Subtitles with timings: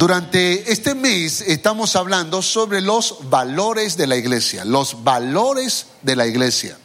[0.00, 6.26] Durante este mes estamos hablando sobre los valores de la iglesia, los valores de la
[6.26, 6.78] iglesia.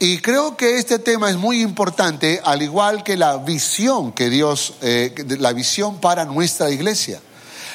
[0.00, 4.74] Y creo que este tema es muy importante, al igual que la visión que Dios,
[4.82, 7.20] eh, la visión para nuestra iglesia.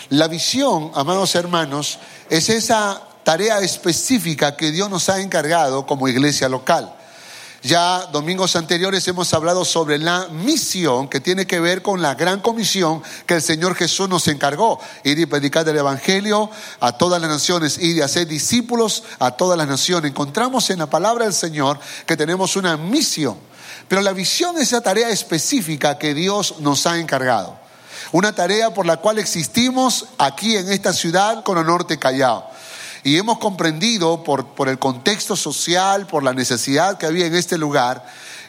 [0.09, 6.49] La visión, amados hermanos, es esa tarea específica que Dios nos ha encargado como iglesia
[6.49, 6.93] local.
[7.63, 12.39] Ya domingos anteriores hemos hablado sobre la misión que tiene que ver con la gran
[12.39, 14.79] comisión que el Señor Jesús nos encargó.
[15.03, 19.57] Ir y predicar el Evangelio a todas las naciones, ir y hacer discípulos a todas
[19.57, 20.11] las naciones.
[20.11, 23.37] Encontramos en la palabra del Señor que tenemos una misión.
[23.87, 27.57] Pero la visión es esa tarea específica que Dios nos ha encargado.
[28.11, 32.49] Una tarea por la cual existimos aquí en esta ciudad con el norte Callao.
[33.05, 37.55] Y hemos comprendido por, por el contexto social, por la necesidad que había en este
[37.55, 38.03] lugar,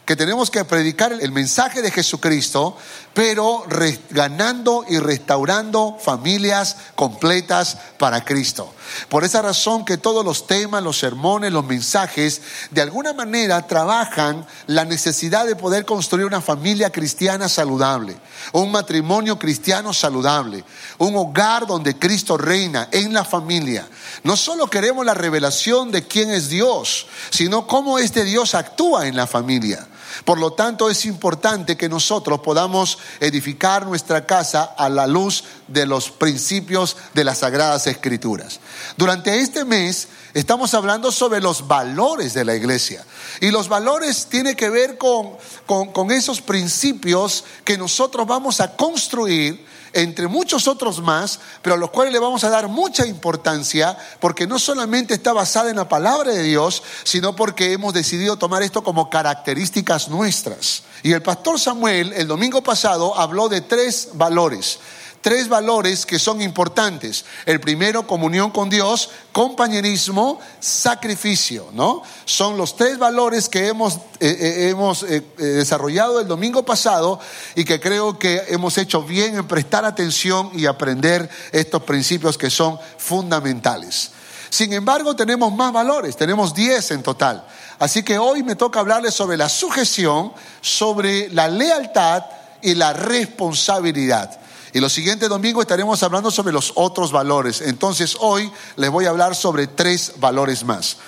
[0.07, 2.75] que tenemos que predicar el mensaje de Jesucristo,
[3.17, 3.65] pero
[4.11, 8.75] ganando y restaurando familias completas para Cristo.
[9.09, 14.47] Por esa razón que todos los temas, los sermones, los mensajes, de alguna manera trabajan
[14.67, 18.19] la necesidad de poder construir una familia cristiana saludable,
[18.53, 20.63] un matrimonio cristiano saludable,
[20.99, 23.89] un hogar donde Cristo reina en la familia.
[24.25, 29.17] No solo queremos la revelación de quién es Dios, sino cómo este Dios actúa en
[29.17, 29.89] la familia.
[30.25, 35.87] Por lo tanto, es importante que nosotros podamos edificar nuestra casa a la luz de
[35.87, 38.61] los principios de las Sagradas Escrituras.
[38.97, 43.05] Durante este mes estamos hablando sobre los valores de la iglesia.
[43.41, 49.65] Y los valores tienen que ver con, con esos principios que nosotros vamos a construir
[49.93, 54.47] entre muchos otros más, pero a los cuales le vamos a dar mucha importancia, porque
[54.47, 58.83] no solamente está basada en la palabra de Dios, sino porque hemos decidido tomar esto
[58.83, 60.83] como características nuestras.
[61.03, 64.79] Y el pastor Samuel el domingo pasado habló de tres valores
[65.21, 67.25] tres valores que son importantes.
[67.47, 72.03] El primero, comunión con Dios, compañerismo, sacrificio, ¿no?
[72.25, 77.19] Son los tres valores que hemos, eh, eh, hemos eh, desarrollado el domingo pasado
[77.55, 82.51] y que creo que hemos hecho bien en prestar atención y aprender estos principios que
[82.51, 84.13] son fundamentales.
[84.49, 87.47] Sin embargo, tenemos más valores, tenemos diez en total.
[87.79, 92.25] Así que hoy me toca hablarles sobre la sujeción, sobre la lealtad
[92.63, 94.41] y la responsabilidad.
[94.77, 97.63] Y los siguientes domingos estaremos hablando sobre los otros valores.
[97.63, 100.99] Entonces hoy les voy a hablar sobre tres valores más.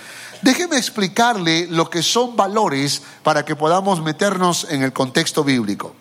[0.40, 5.94] Déjeme explicarle lo que son valores para que podamos meternos en el contexto bíblico.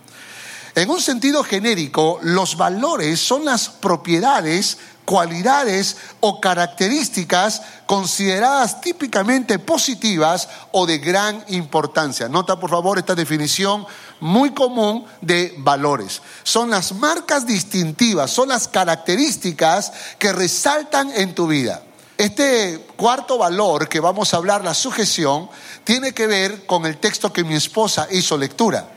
[0.75, 10.50] En un sentido genérico, los valores son las propiedades cualidades o características consideradas típicamente positivas
[10.73, 12.28] o de gran importancia.
[12.28, 13.88] Nota por favor esta definición
[14.19, 16.22] muy común de valores.
[16.44, 21.84] Son las marcas distintivas, son las características que resaltan en tu vida.
[22.17, 25.50] Este cuarto valor que vamos a hablar, la sujeción,
[25.85, 28.90] tiene que ver con el texto que mi esposa hizo lectura.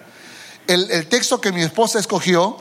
[0.67, 2.57] El, el texto que mi esposa escogió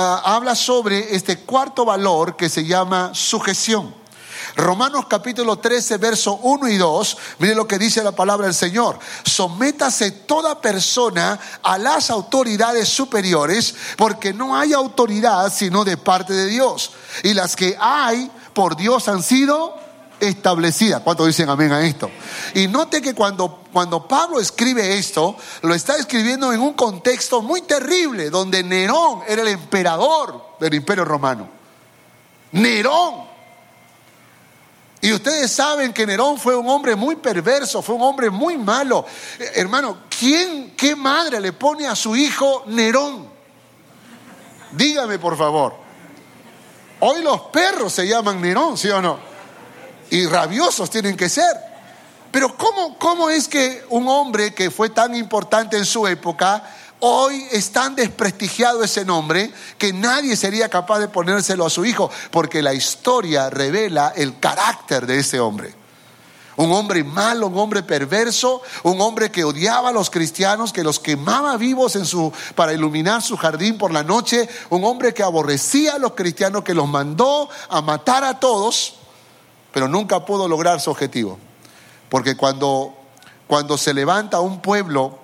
[0.00, 3.94] habla sobre este cuarto valor que se llama sujeción.
[4.56, 8.98] Romanos capítulo 13, verso 1 y 2, mire lo que dice la palabra del Señor.
[9.24, 16.46] Sométase toda persona a las autoridades superiores, porque no hay autoridad sino de parte de
[16.46, 16.92] Dios.
[17.22, 19.89] Y las que hay por Dios han sido
[20.20, 21.00] establecida.
[21.00, 22.10] ¿Cuántos dicen amén a esto?
[22.54, 27.62] Y note que cuando, cuando Pablo escribe esto, lo está escribiendo en un contexto muy
[27.62, 31.48] terrible, donde Nerón era el emperador del imperio romano.
[32.52, 33.30] Nerón.
[35.02, 39.06] Y ustedes saben que Nerón fue un hombre muy perverso, fue un hombre muy malo.
[39.38, 43.26] Eh, hermano, ¿quién, qué madre le pone a su hijo Nerón?
[44.72, 45.74] Dígame por favor.
[47.00, 49.29] Hoy los perros se llaman Nerón, ¿sí o no?
[50.10, 51.70] Y rabiosos tienen que ser.
[52.30, 56.62] Pero ¿cómo, ¿cómo es que un hombre que fue tan importante en su época,
[57.00, 62.10] hoy es tan desprestigiado ese nombre que nadie sería capaz de ponérselo a su hijo?
[62.30, 65.74] Porque la historia revela el carácter de ese hombre.
[66.56, 71.00] Un hombre malo, un hombre perverso, un hombre que odiaba a los cristianos, que los
[71.00, 75.94] quemaba vivos en su, para iluminar su jardín por la noche, un hombre que aborrecía
[75.94, 78.99] a los cristianos, que los mandó a matar a todos
[79.72, 81.38] pero nunca pudo lograr su objetivo.
[82.08, 82.94] Porque cuando,
[83.46, 85.18] cuando se levanta un pueblo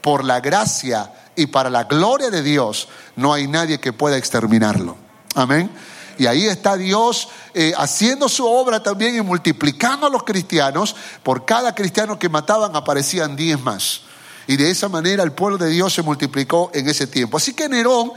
[0.00, 4.96] por la gracia y para la gloria de Dios, no hay nadie que pueda exterminarlo.
[5.34, 5.70] Amén.
[6.18, 10.96] Y ahí está Dios eh, haciendo su obra también y multiplicando a los cristianos.
[11.22, 14.02] Por cada cristiano que mataban aparecían diez más.
[14.46, 17.36] Y de esa manera el pueblo de Dios se multiplicó en ese tiempo.
[17.36, 18.12] Así que Nerón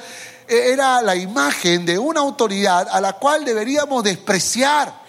[0.47, 5.08] eh, era la imagen de una autoridad a la cual deberíamos despreciar.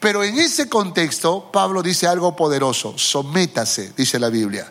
[0.00, 4.70] Pero en ese contexto, Pablo dice algo poderoso, sométase, dice la Biblia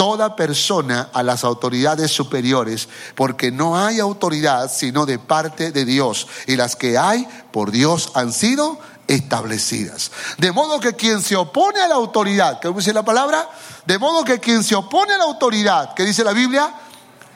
[0.00, 6.26] toda persona a las autoridades superiores, porque no hay autoridad sino de parte de Dios,
[6.46, 8.78] y las que hay por Dios han sido
[9.08, 10.10] establecidas.
[10.38, 13.46] De modo que quien se opone a la autoridad, ¿qué dice la palabra?
[13.84, 16.72] De modo que quien se opone a la autoridad, ¿qué dice la Biblia?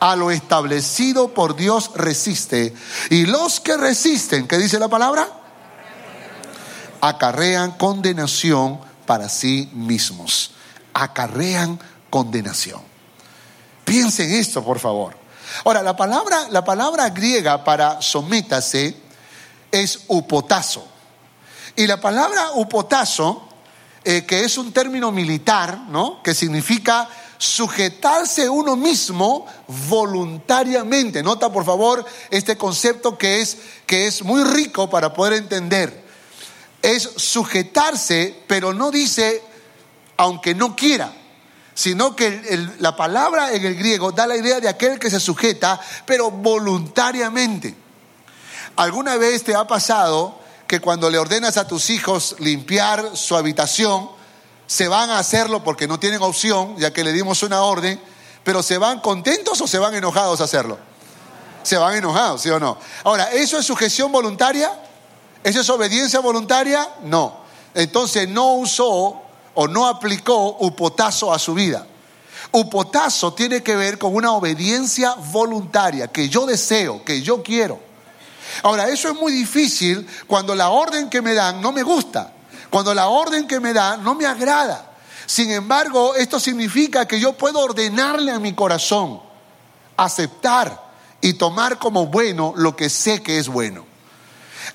[0.01, 2.75] A lo establecido por Dios resiste.
[3.11, 5.44] Y los que resisten, ¿qué dice la palabra?
[7.07, 10.53] Acarrean condenación para sí mismos.
[10.95, 11.79] Acarrean
[12.09, 12.81] condenación.
[13.85, 15.15] Piensen esto, por favor.
[15.67, 18.97] Ahora, la palabra, la palabra griega para sométase
[19.71, 20.87] es upotazo.
[21.77, 23.49] Y la palabra upotazo,
[24.03, 26.23] eh, que es un término militar, ¿no?
[26.23, 27.07] Que significa
[27.37, 29.45] sujetarse uno mismo
[29.91, 31.23] voluntariamente.
[31.23, 36.04] Nota, por favor, este concepto que es, que es muy rico para poder entender.
[36.85, 39.43] Es sujetarse, pero no dice
[40.17, 41.13] aunque no quiera
[41.75, 45.81] sino que la palabra en el griego da la idea de aquel que se sujeta,
[46.07, 47.75] pero voluntariamente.
[48.77, 54.09] ¿Alguna vez te ha pasado que cuando le ordenas a tus hijos limpiar su habitación,
[54.67, 58.01] se van a hacerlo porque no tienen opción, ya que le dimos una orden,
[58.45, 60.79] pero se van contentos o se van enojados a hacerlo?
[61.65, 62.79] Se van enojados, ¿sí o no?
[63.03, 64.71] Ahora, ¿eso es sujeción voluntaria?
[65.45, 66.89] ¿Eso es obediencia voluntaria?
[67.03, 67.45] No.
[67.75, 69.21] Entonces no usó
[69.53, 71.87] o no aplicó upotazo a su vida.
[72.51, 77.79] Upotazo tiene que ver con una obediencia voluntaria, que yo deseo, que yo quiero.
[78.63, 82.33] Ahora, eso es muy difícil cuando la orden que me dan no me gusta,
[82.71, 84.93] cuando la orden que me dan no me agrada.
[85.27, 89.21] Sin embargo, esto significa que yo puedo ordenarle a mi corazón,
[89.97, 90.83] aceptar
[91.21, 93.94] y tomar como bueno lo que sé que es bueno.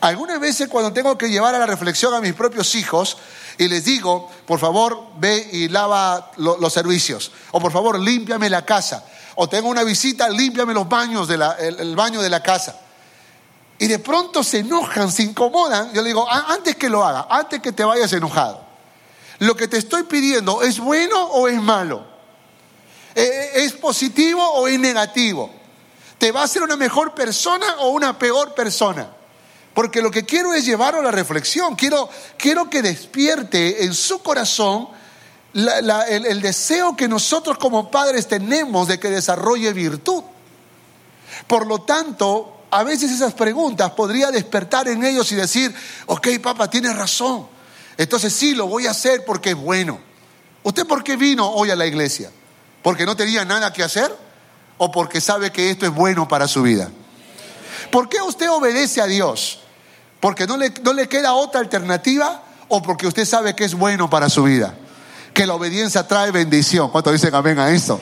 [0.01, 3.17] Algunas veces cuando tengo que llevar a la reflexión a mis propios hijos,
[3.57, 7.31] y les digo, por favor, ve y lava los servicios.
[7.51, 9.03] O por favor, límpiame la casa.
[9.35, 12.79] O tengo una visita, límpiame los baños, de el, baño de la casa.
[13.77, 15.91] Y de pronto se enojan, se incomodan.
[15.91, 18.61] Yo le digo, antes que lo haga, antes que te vayas enojado.
[19.39, 22.05] Lo que te estoy pidiendo, ¿es bueno o es malo?
[23.13, 25.49] ¿E, e, ¿Es positivo o es negativo?
[26.17, 29.18] ¿Te va a hacer una mejor persona o una peor persona?
[29.79, 31.77] Porque lo que quiero es llevarlo a la reflexión.
[31.77, 34.89] Quiero, quiero que despierte en su corazón
[35.53, 40.21] el, el deseo que nosotros como padres tenemos de que desarrolle virtud.
[41.47, 45.73] Por lo tanto, a veces esas preguntas podría despertar en ellos y decir,
[46.07, 47.47] ok, papá, tienes razón.
[47.95, 49.97] Entonces sí, lo voy a hacer porque es bueno.
[50.61, 52.29] ¿Usted por qué vino hoy a la iglesia?
[52.83, 54.13] ¿Porque no tenía nada que hacer?
[54.77, 56.91] ¿O porque sabe que esto es bueno para su vida?
[57.93, 59.59] ¿Por qué usted obedece a Dios?
[60.19, 64.09] Porque no le, no le queda otra alternativa o porque usted sabe que es bueno
[64.09, 64.75] para su vida.
[65.33, 66.89] Que la obediencia trae bendición.
[66.89, 67.99] ¿Cuánto dicen amén a esto?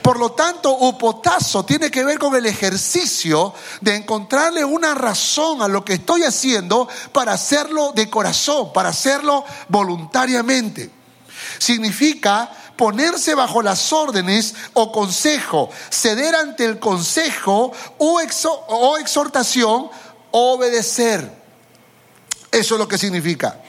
[0.00, 5.68] Por lo tanto, upotazo tiene que ver con el ejercicio de encontrarle una razón a
[5.68, 10.90] lo que estoy haciendo para hacerlo de corazón, para hacerlo voluntariamente.
[11.58, 19.90] Significa ponerse bajo las órdenes o consejo, ceder ante el consejo o exhortación,
[20.30, 21.41] obedecer.
[22.52, 23.60] Eso es lo que significa.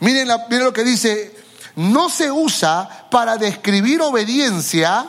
[0.00, 1.36] Miren, lo que dice,
[1.76, 5.06] no se usa para describir obediencia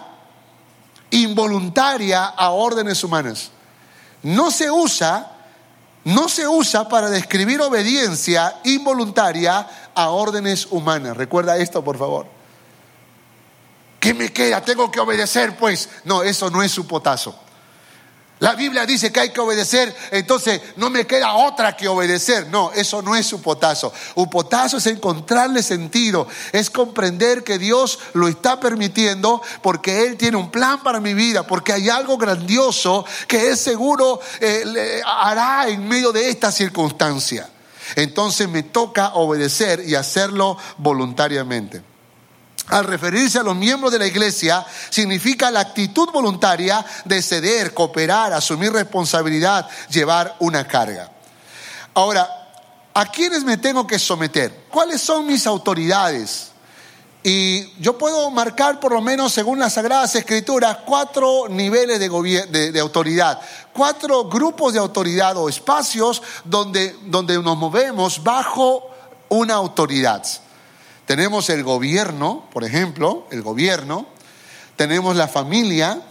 [1.11, 3.51] involuntaria a órdenes humanas.
[4.21, 5.31] No se usa,
[6.03, 11.15] no se usa para describir obediencia involuntaria a órdenes humanas.
[11.15, 12.27] Recuerda esto, por favor.
[13.99, 14.61] ¿Qué me queda?
[14.61, 15.89] Tengo que obedecer, pues.
[16.03, 17.35] No, eso no es su potazo.
[18.39, 22.47] La Biblia dice que hay que obedecer, entonces no me queda otra que obedecer.
[22.47, 23.93] No, eso no es un potazo.
[24.15, 30.35] Un potazo es encontrarle sentido, es comprender que Dios lo está permitiendo porque Él tiene
[30.35, 35.87] un plan para mi vida, porque hay algo grandioso que Él seguro eh, hará en
[35.87, 37.49] medio de esta circunstancia.
[37.95, 41.94] Entonces me toca obedecer y hacerlo voluntariamente
[42.67, 48.33] al referirse a los miembros de la iglesia, significa la actitud voluntaria de ceder, cooperar,
[48.33, 51.11] asumir responsabilidad, llevar una carga.
[51.93, 52.45] Ahora,
[52.97, 54.67] ¿A quiénes me tengo que someter?
[54.71, 56.51] ¿Cuáles son mis autoridades?
[57.21, 62.79] Y yo puedo marcar, por lo menos según las Sagradas Escrituras, cuatro niveles de, de,
[62.79, 63.41] autoridad,
[63.73, 68.89] cuatro grupos de autoridad o espacios donde, donde nos movemos bajo
[69.27, 70.25] una autoridad.
[71.05, 74.07] Tenemos el gobierno, por ejemplo, el gobierno,
[74.75, 76.01] tenemos la familia,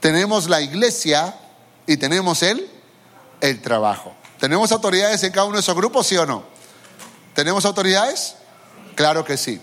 [0.00, 1.34] tenemos la iglesia
[1.86, 2.70] y tenemos el,
[3.40, 4.14] el trabajo.
[4.38, 6.44] ¿Tenemos autoridades en cada uno de esos grupos, sí o no?
[7.34, 8.36] ¿Tenemos autoridades?
[8.94, 9.60] Claro que sí.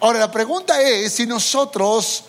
[0.00, 2.24] Ahora, la pregunta es si nosotros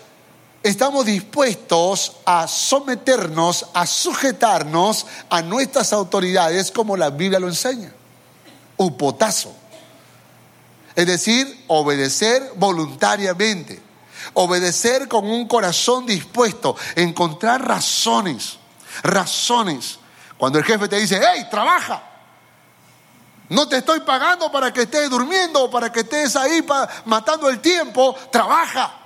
[0.61, 7.91] estamos dispuestos a someternos, a sujetarnos a nuestras autoridades como la Biblia lo enseña.
[8.77, 9.62] Upotazo.
[10.95, 13.81] Es decir, obedecer voluntariamente,
[14.33, 18.57] obedecer con un corazón dispuesto, encontrar razones,
[19.01, 19.99] razones.
[20.37, 22.03] Cuando el jefe te dice, hey, trabaja,
[23.49, 26.65] no te estoy pagando para que estés durmiendo o para que estés ahí
[27.05, 28.99] matando el tiempo, trabaja.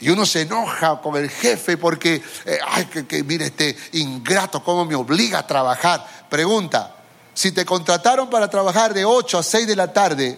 [0.00, 4.62] Y uno se enoja con el jefe porque, eh, ay, que, que mire este ingrato,
[4.62, 6.06] cómo me obliga a trabajar.
[6.30, 6.97] Pregunta,
[7.38, 10.36] si te contrataron para trabajar de 8 a 6 de la tarde,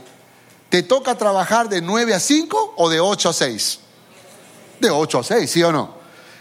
[0.69, 3.79] ¿te toca trabajar de 9 a 5 o de 8 a 6?
[4.81, 5.95] De 8 a 6, ¿sí o no?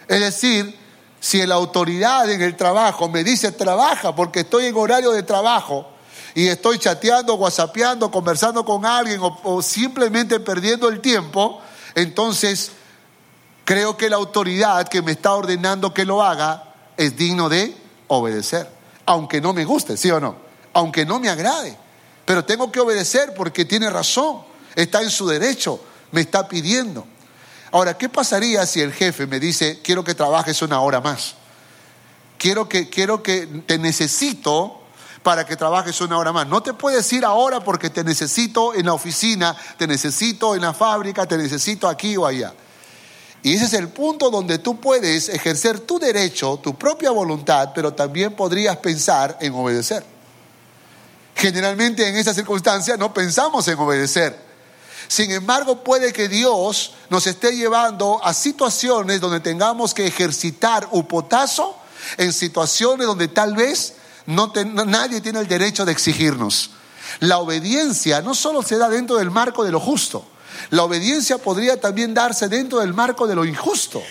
[0.06, 0.78] Es decir,
[1.22, 5.88] si la autoridad en el trabajo me dice trabaja porque estoy en horario de trabajo
[6.36, 11.62] y estoy chateando, whatsappeando, conversando con alguien o, o simplemente perdiendo el tiempo,
[11.96, 12.74] entonces
[13.64, 17.74] creo que la autoridad que me está ordenando que lo haga es digno de
[18.10, 18.70] obedecer,
[19.06, 20.49] aunque no me guste, ¿sí o no?
[20.80, 21.78] Aunque no me agrade.
[22.26, 24.42] Pero tengo que obedecer porque tiene razón,
[24.76, 25.80] está en su derecho,
[26.12, 27.06] me está pidiendo.
[27.72, 31.36] Ahora, ¿qué pasaría si el jefe me dice, quiero que trabajes una hora más?
[32.38, 34.80] Quiero que, quiero que te necesito
[35.22, 36.48] para que trabajes una hora más.
[36.48, 40.74] No te puedes ir ahora porque te necesito en la oficina, te necesito en la
[40.74, 42.54] fábrica, te necesito aquí o allá.
[43.44, 47.94] Y ese es el punto donde tú puedes ejercer tu derecho, tu propia voluntad, pero
[47.94, 50.19] también podrías pensar en obedecer.
[51.40, 54.38] Generalmente en esas circunstancias no pensamos en obedecer.
[55.08, 61.78] Sin embargo, puede que Dios nos esté llevando a situaciones donde tengamos que ejercitar upotazo
[62.18, 63.94] en situaciones donde tal vez
[64.26, 64.52] no
[64.86, 66.72] nadie tiene el derecho de exigirnos.
[67.22, 70.26] La obediencia no solo se da dentro del marco de lo justo,
[70.72, 74.04] la obediencia podría también darse dentro del marco de lo injusto.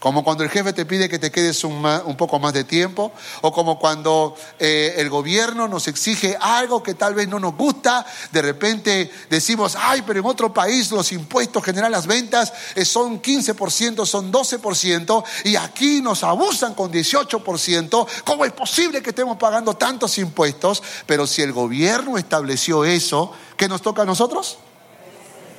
[0.00, 1.82] Como cuando el jefe te pide que te quedes un,
[2.16, 7.14] poco más de tiempo, o como cuando eh, el gobierno nos exige algo que tal
[7.14, 11.90] vez no nos gusta, de repente decimos, ay, pero en otro país los impuestos generan
[11.90, 18.52] las ventas eh, son 15%, son 12%, y aquí nos abusan con 18%, ¿cómo es
[18.52, 20.82] posible que estemos pagando tantos impuestos?
[21.06, 24.58] Pero si el gobierno estableció eso, ¿qué nos toca a nosotros?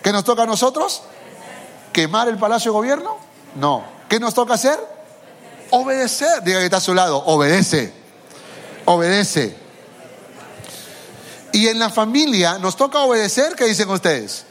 [0.01, 1.01] ¿Qué nos toca a nosotros?
[1.91, 3.17] ¿Quemar el Palacio de Gobierno?
[3.55, 3.99] No.
[4.10, 4.78] ¿Qué nos toca hacer?
[5.70, 6.44] Obedecer.
[6.44, 7.94] Diga que está a su lado, obedece.
[8.86, 9.56] Obedece.
[11.51, 14.46] Y en la familia nos toca obedecer, ¿qué dicen ustedes?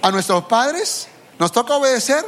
[0.00, 2.24] A nuestros padres nos toca obedecer.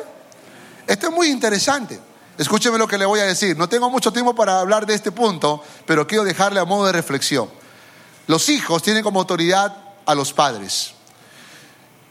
[0.86, 2.00] Esto es muy interesante.
[2.36, 3.56] Escúcheme lo que le voy a decir.
[3.56, 6.92] No tengo mucho tiempo para hablar de este punto, pero quiero dejarle a modo de
[6.92, 7.48] reflexión.
[8.26, 10.94] Los hijos tienen como autoridad a los padres.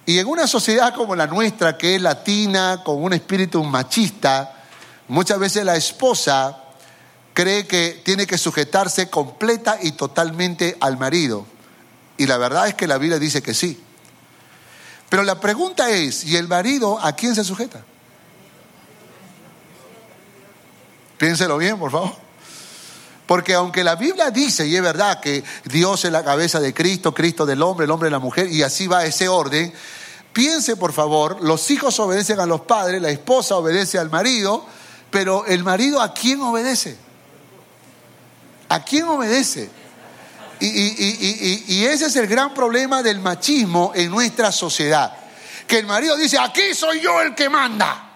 [0.05, 4.60] Y en una sociedad como la nuestra, que es latina, con un espíritu machista,
[5.11, 6.57] Muchas veces la esposa
[7.33, 11.45] cree que tiene que sujetarse completa y totalmente al marido.
[12.15, 13.77] Y la verdad es que la Biblia dice que sí.
[15.09, 17.83] Pero la pregunta es, ¿y el marido a quién se sujeta?
[21.17, 22.15] Piénselo bien, por favor.
[23.27, 27.13] Porque aunque la Biblia dice, y es verdad, que Dios es la cabeza de Cristo,
[27.13, 29.73] Cristo del hombre, el hombre de la mujer, y así va ese orden,
[30.31, 34.65] piense por favor, los hijos obedecen a los padres, la esposa obedece al marido,
[35.11, 36.97] pero el marido a quién obedece?
[38.69, 39.69] ¿A quién obedece?
[40.61, 45.13] Y, ese es el gran problema del machismo en nuestra sociedad.
[45.67, 48.09] Que el marido dice, aquí soy yo el que manda.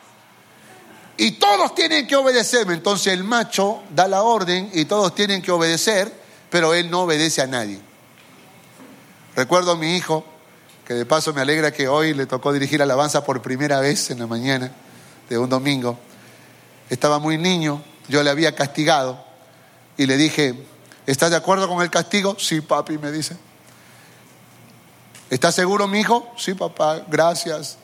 [1.18, 2.74] Y todos tienen que obedecerme.
[2.76, 6.12] Entonces el macho da la orden y todos tienen que obedecer,
[6.50, 7.80] pero él no obedece a nadie.
[9.36, 10.24] Recuerdo a mi hijo,
[10.86, 14.20] que de paso me alegra que hoy le tocó dirigir alabanza por primera vez en
[14.20, 14.72] la mañana
[15.28, 15.98] de un domingo
[16.90, 19.24] estaba muy niño, yo le había castigado
[19.98, 20.66] y le dije,
[21.06, 22.38] ¿estás de acuerdo con el castigo?
[22.40, 23.38] Sí, papi, me dice.
[25.30, 26.32] ¿Estás seguro, mi hijo?
[26.38, 27.78] Sí, papá, gracias.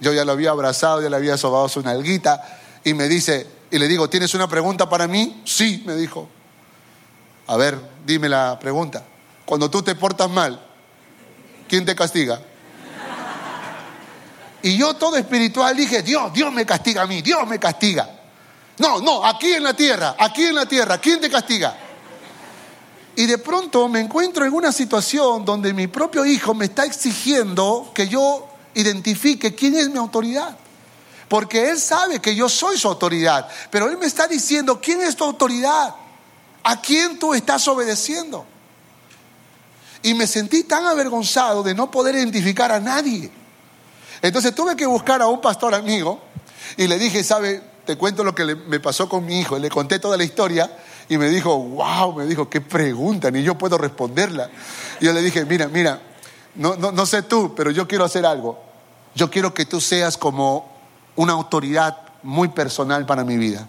[0.00, 3.78] Yo ya lo había abrazado, ya le había sobado su nalguita y me dice, y
[3.78, 5.42] le digo, ¿tienes una pregunta para mí?
[5.46, 6.28] Sí, me dijo.
[7.46, 9.04] A ver, dime la pregunta.
[9.44, 10.60] cuando tú te portas mal,
[11.68, 12.40] ¿quién te castiga?
[14.62, 18.08] Y yo todo espiritual dije, Dios, Dios me castiga a mí, Dios me castiga.
[18.78, 21.76] No, no, aquí en la tierra, aquí en la tierra, ¿quién te castiga?
[23.14, 27.90] Y de pronto me encuentro en una situación donde mi propio hijo me está exigiendo
[27.94, 30.56] que yo identifique quién es mi autoridad.
[31.28, 35.16] Porque él sabe que yo soy su autoridad, pero él me está diciendo quién es
[35.16, 35.94] tu autoridad,
[36.62, 38.44] a quién tú estás obedeciendo.
[40.02, 43.30] Y me sentí tan avergonzado de no poder identificar a nadie.
[44.20, 46.20] Entonces tuve que buscar a un pastor amigo
[46.76, 47.71] y le dije, ¿sabe?
[47.84, 49.58] Te cuento lo que me pasó con mi hijo.
[49.58, 50.70] Le conté toda la historia
[51.08, 54.50] y me dijo, wow, me dijo, qué pregunta, ni yo puedo responderla.
[55.00, 56.00] Y yo le dije, mira, mira,
[56.54, 58.62] no, sé tú, pero yo quiero hacer algo.
[59.14, 60.70] Yo quiero que tú seas como
[61.16, 63.68] una autoridad muy personal para mi vida.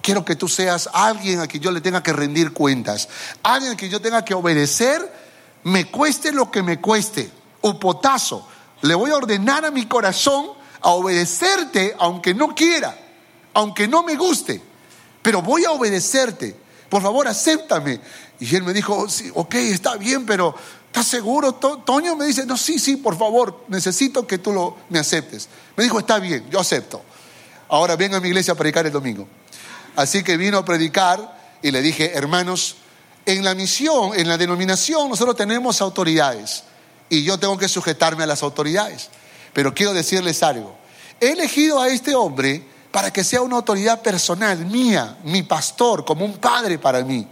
[0.00, 3.08] Quiero que tú seas alguien a quien yo le tenga que rendir cuentas,
[3.44, 5.00] alguien a quien yo tenga que obedecer,
[5.62, 8.48] me cueste lo que me cueste, o potazo.
[8.80, 10.46] Le voy a ordenar a mi corazón
[10.80, 12.96] a obedecerte aunque no quiera,
[13.54, 14.60] aunque no me guste,
[15.22, 16.56] pero voy a obedecerte
[16.92, 17.98] por favor, acéptame.
[18.38, 20.54] Y él me dijo, sí, ok, está bien, pero
[20.88, 21.54] ¿estás seguro?
[21.54, 25.48] Toño me dice, no, sí, sí, por favor, necesito que tú lo, me aceptes.
[25.74, 27.02] Me dijo, está bien, yo acepto.
[27.70, 29.26] Ahora ven a mi iglesia a predicar el domingo.
[29.96, 32.76] Así que vino a predicar y le dije, hermanos,
[33.24, 36.64] en la misión, en la denominación, nosotros tenemos autoridades
[37.08, 39.08] y yo tengo que sujetarme a las autoridades.
[39.54, 40.76] Pero quiero decirles algo.
[41.20, 46.24] He elegido a este hombre para que sea una autoridad personal mía, mi pastor, como
[46.24, 47.26] un padre para mí.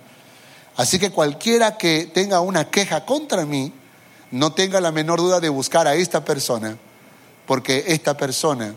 [0.77, 3.73] Así que cualquiera que tenga una queja contra mí,
[4.31, 6.77] no tenga la menor duda de buscar a esta persona,
[7.47, 8.75] porque esta persona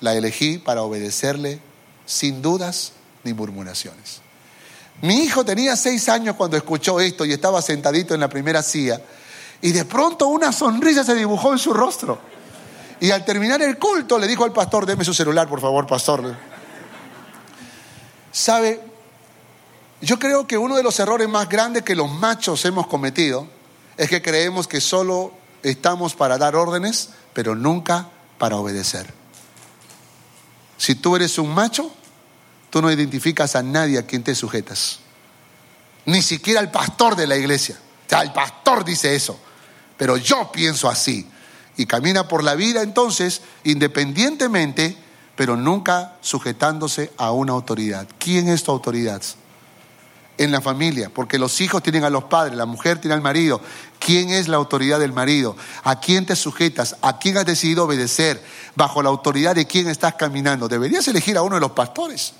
[0.00, 1.60] la elegí para obedecerle
[2.06, 4.20] sin dudas ni murmuraciones.
[5.02, 9.00] Mi hijo tenía seis años cuando escuchó esto y estaba sentadito en la primera silla
[9.60, 12.18] y de pronto una sonrisa se dibujó en su rostro.
[13.00, 16.34] Y al terminar el culto le dijo al pastor, deme su celular, por favor, pastor.
[18.32, 18.80] ¿Sabe?
[20.00, 23.46] Yo creo que uno de los errores más grandes que los machos hemos cometido
[23.96, 29.12] es que creemos que solo estamos para dar órdenes, pero nunca para obedecer.
[30.76, 31.90] Si tú eres un macho,
[32.70, 34.98] tú no identificas a nadie a quien te sujetas.
[36.06, 37.78] Ni siquiera al pastor de la iglesia.
[38.06, 39.38] O sea, el pastor dice eso,
[39.96, 41.26] pero yo pienso así
[41.76, 44.96] y camina por la vida entonces independientemente,
[45.36, 48.06] pero nunca sujetándose a una autoridad.
[48.18, 49.22] ¿Quién es tu autoridad?
[50.36, 53.60] En la familia, porque los hijos tienen a los padres, la mujer tiene al marido.
[54.00, 55.56] ¿Quién es la autoridad del marido?
[55.84, 56.96] ¿A quién te sujetas?
[57.02, 58.42] ¿A quién has decidido obedecer?
[58.74, 60.66] ¿Bajo la autoridad de quién estás caminando?
[60.66, 62.32] Deberías elegir a uno de los pastores.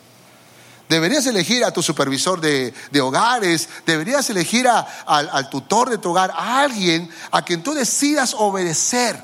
[0.88, 6.60] Deberías elegir a tu supervisor de, hogares, deberías elegir al, tutor de tu hogar, a
[6.60, 9.18] alguien a quien tú decidas obedecer.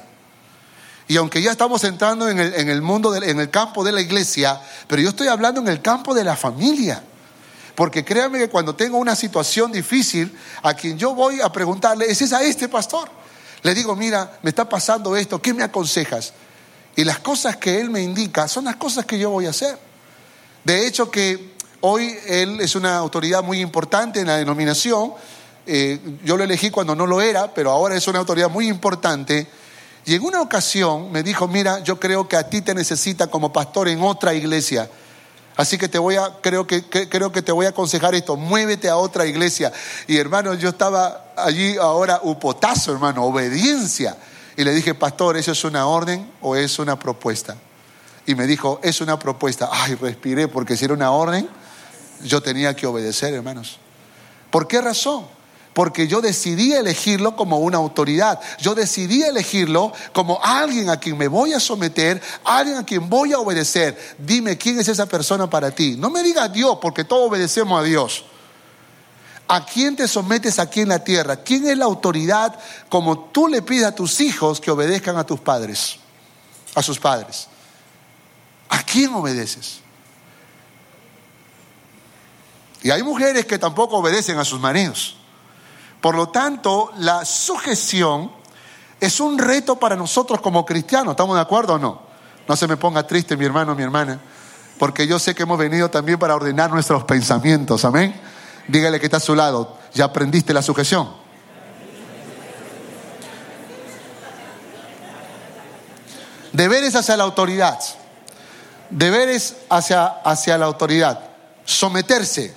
[1.06, 5.02] Y aunque ya estamos entrando en el, mundo, en el campo de la iglesia, pero
[5.02, 7.02] yo estoy hablando en el campo de la familia.
[7.74, 12.32] Porque créanme que cuando tengo una situación difícil, a quien yo voy a preguntarle, es
[12.32, 13.08] a este pastor.
[13.62, 16.32] Le digo, mira, me está pasando esto, ¿qué me aconsejas?
[16.96, 19.89] Y las cosas que él me indica son las cosas que yo voy a hacer.
[20.64, 25.12] De hecho que hoy él es una autoridad muy importante en la denominación.
[25.66, 29.46] Eh, yo lo elegí cuando no lo era, pero ahora es una autoridad muy importante.
[30.06, 33.52] Y en una ocasión me dijo, mira, yo creo que a ti te necesita como
[33.52, 34.88] pastor en otra iglesia.
[35.56, 38.88] Así que te voy a, creo que, creo que te voy a aconsejar esto, muévete
[38.88, 39.72] a otra iglesia.
[40.06, 44.16] Y hermano, yo estaba allí ahora upotazo, hermano, obediencia.
[44.56, 47.56] Y le dije, pastor, ¿eso es una orden o es una propuesta?
[48.26, 49.68] Y me dijo, es una propuesta.
[49.72, 51.48] Ay, respiré porque si era una orden,
[52.24, 53.78] yo tenía que obedecer, hermanos.
[54.50, 55.26] ¿Por qué razón?
[55.72, 58.40] Porque yo decidí elegirlo como una autoridad.
[58.58, 63.32] Yo decidí elegirlo como alguien a quien me voy a someter, alguien a quien voy
[63.32, 63.96] a obedecer.
[64.18, 65.96] Dime quién es esa persona para ti.
[65.96, 68.24] No me digas Dios, porque todos obedecemos a Dios.
[69.46, 71.36] ¿A quién te sometes aquí en la tierra?
[71.36, 72.56] ¿Quién es la autoridad
[72.88, 75.96] como tú le pides a tus hijos que obedezcan a tus padres?
[76.74, 77.48] A sus padres.
[78.70, 79.80] ¿A quién obedeces?
[82.82, 85.16] Y hay mujeres que tampoco obedecen a sus maridos.
[86.00, 88.30] Por lo tanto, la sujeción
[89.00, 91.12] es un reto para nosotros como cristianos.
[91.12, 92.00] ¿Estamos de acuerdo o no?
[92.48, 94.20] No se me ponga triste mi hermano, mi hermana,
[94.78, 97.84] porque yo sé que hemos venido también para ordenar nuestros pensamientos.
[97.84, 98.18] Amén.
[98.66, 99.76] Dígale que está a su lado.
[99.92, 101.10] ¿Ya aprendiste la sujeción?
[106.52, 107.78] Deberes hacia la autoridad
[108.90, 111.20] deberes hacia, hacia la autoridad.
[111.64, 112.54] Someterse,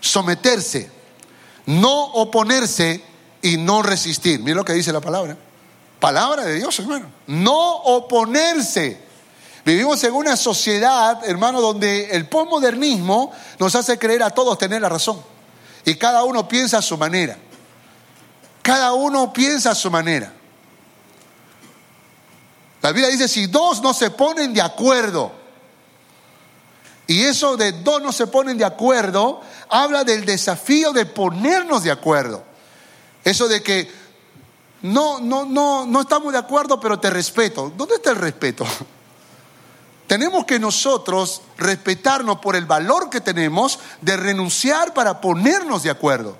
[0.00, 0.90] someterse.
[1.66, 3.02] no oponerse
[3.42, 4.40] y no resistir.
[4.40, 5.36] Mira lo que dice la palabra.
[5.98, 7.06] Palabra de Dios, hermano.
[7.26, 9.00] No oponerse.
[9.64, 14.88] Vivimos en una sociedad, hermano, donde el postmodernismo nos hace creer a todos tener la
[14.88, 15.22] razón.
[15.84, 17.36] Y cada uno piensa a su manera.
[18.62, 20.32] Cada uno piensa a su manera.
[22.90, 25.30] La Biblia dice, si dos no se ponen de acuerdo,
[27.06, 31.92] y eso de dos no se ponen de acuerdo, habla del desafío de ponernos de
[31.92, 32.42] acuerdo.
[33.22, 33.88] Eso de que
[34.82, 37.72] no, no, no, no estamos de acuerdo, pero te respeto.
[37.76, 38.66] ¿Dónde está el respeto?
[40.08, 46.36] Tenemos que nosotros respetarnos por el valor que tenemos de renunciar para ponernos de acuerdo.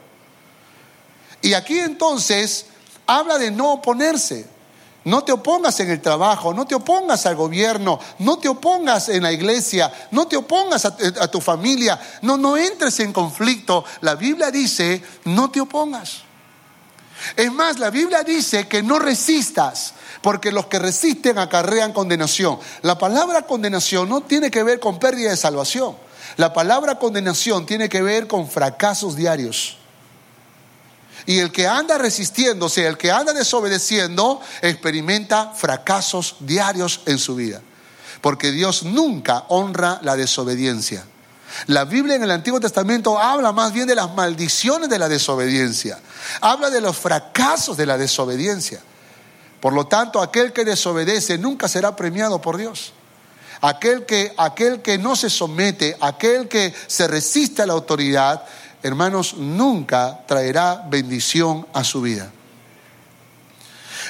[1.43, 2.67] Y aquí entonces
[3.07, 4.59] habla de no oponerse.
[5.05, 9.23] No te opongas en el trabajo, no te opongas al gobierno, no te opongas en
[9.23, 13.85] la iglesia, no te opongas a, tu familia, no, no entres en conflicto.
[14.03, 16.23] La Biblia dice, no te opongas.
[17.37, 22.59] Es más, la Biblia dice que no resistas, porque los que resisten acarrean condenación.
[22.83, 25.97] La palabra condenación no tiene que ver con pérdida de salvación.
[26.37, 29.80] La palabra condenación tiene que ver con fracasos diarios.
[31.27, 37.61] Y el que anda resistiéndose, el que anda desobedeciendo, experimenta fracasos diarios en su vida.
[38.21, 41.05] Porque Dios nunca honra la desobediencia.
[41.67, 45.99] La Biblia en el Antiguo Testamento habla más bien de las maldiciones de la desobediencia.
[46.41, 48.81] Habla de los fracasos de la desobediencia.
[49.61, 52.93] Por lo tanto, aquel que desobedece nunca será premiado por Dios.
[53.61, 58.43] Aquel que, aquel que no se somete, aquel que se resiste a la autoridad,
[58.83, 62.31] hermanos, nunca traerá bendición a su vida.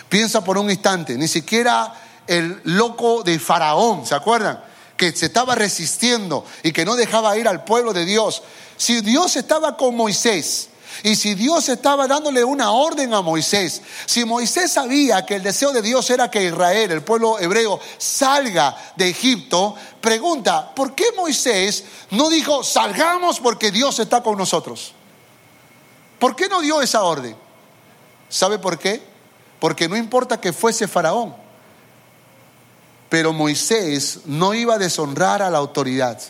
[0.08, 1.94] Piensa por un instante, ni siquiera
[2.26, 4.60] el loco de Faraón, ¿se acuerdan?
[4.96, 8.42] Que se estaba resistiendo y que no dejaba ir al pueblo de Dios.
[8.76, 10.69] Si Dios estaba con Moisés,
[11.02, 15.72] y si Dios estaba dándole una orden a Moisés, si Moisés sabía que el deseo
[15.72, 21.84] de Dios era que Israel, el pueblo hebreo, salga de Egipto, pregunta, ¿por qué Moisés
[22.10, 24.92] no dijo, salgamos porque Dios está con nosotros?
[26.18, 27.34] ¿Por qué no dio esa orden?
[28.28, 29.02] ¿Sabe por qué?
[29.58, 31.34] Porque no importa que fuese faraón,
[33.08, 36.20] pero Moisés no iba a deshonrar a la autoridad.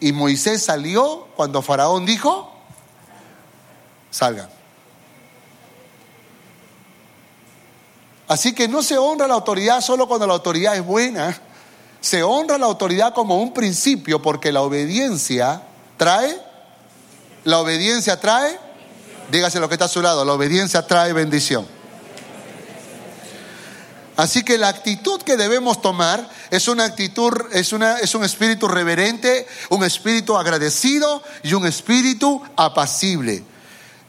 [0.00, 2.57] Y Moisés salió cuando faraón dijo,
[4.10, 4.48] salgan.
[8.28, 11.36] Así que no se honra la autoridad solo cuando la autoridad es buena.
[12.00, 15.62] Se honra la autoridad como un principio porque la obediencia
[15.96, 16.38] trae,
[17.44, 18.58] la obediencia trae,
[19.32, 21.66] dígase lo que está a su lado, la obediencia trae bendición.
[24.16, 28.68] Así que la actitud que debemos tomar es una actitud, es, una, es un espíritu
[28.68, 33.44] reverente, un espíritu agradecido y un espíritu apacible.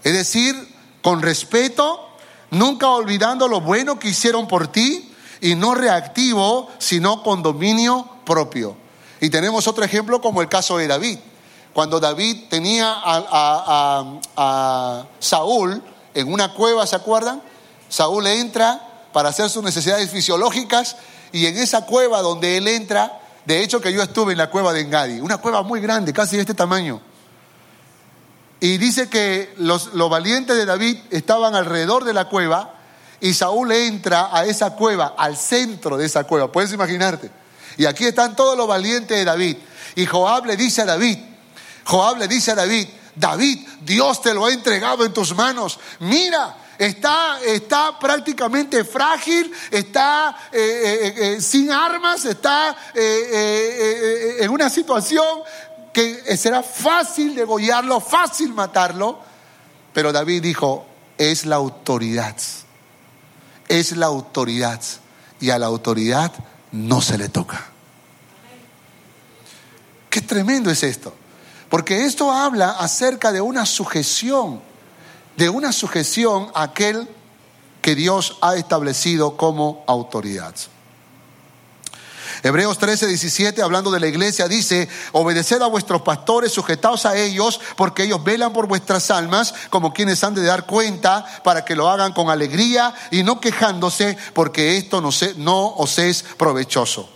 [0.04, 0.56] Es decir,
[1.02, 2.10] con respeto,
[2.52, 8.76] nunca olvidando lo bueno que hicieron por ti y no reactivo, sino con dominio propio.
[9.22, 11.20] Y tenemos otro ejemplo como el caso de David.
[11.74, 14.14] Cuando David tenía a,
[15.20, 15.82] Saúl
[16.14, 17.42] en una cueva, ¿se acuerdan?
[17.88, 20.98] Saúl entra para hacer sus necesidades fisiológicas
[21.32, 24.74] y en esa cueva donde él entra, de hecho que yo estuve en la cueva
[24.74, 27.02] de Engadi, una cueva muy grande, casi de este tamaño.
[28.60, 32.76] Y dice que los, valientes de David estaban alrededor de la cueva
[33.22, 36.52] y Saúl entra a esa cueva, al centro de esa cueva.
[36.52, 37.32] Puedes imaginarte.
[37.78, 39.58] Y aquí están todos los valientes de David.
[39.96, 41.18] Y Joab le dice a David,
[41.86, 45.80] Joab le dice a David, David, Dios te lo ha entregado en tus manos.
[46.00, 55.42] Mira, está, está prácticamente frágil, está eh, eh, eh, sin armas, está en una situación
[55.94, 59.20] que será fácil degollarlo, fácil matarlo,
[59.94, 60.86] pero David dijo,
[61.18, 62.36] es la autoridad,
[63.68, 64.82] es la autoridad,
[65.40, 66.32] y a la autoridad
[66.72, 67.66] no se le toca.
[70.10, 71.14] Qué tremendo es esto,
[71.70, 74.62] porque esto habla acerca de una sujeción,
[75.38, 77.08] de una sujeción a aquel
[77.82, 80.56] que Dios ha establecido como autoridad.
[82.42, 87.60] Hebreos 13, 17, hablando de la iglesia, dice, obedeced a vuestros pastores, sujetaos a ellos,
[87.76, 91.90] porque ellos velan por vuestras almas, como quienes han de dar cuenta, para que lo
[91.90, 97.10] hagan con alegría y no quejándose, porque esto no, no os es provechoso.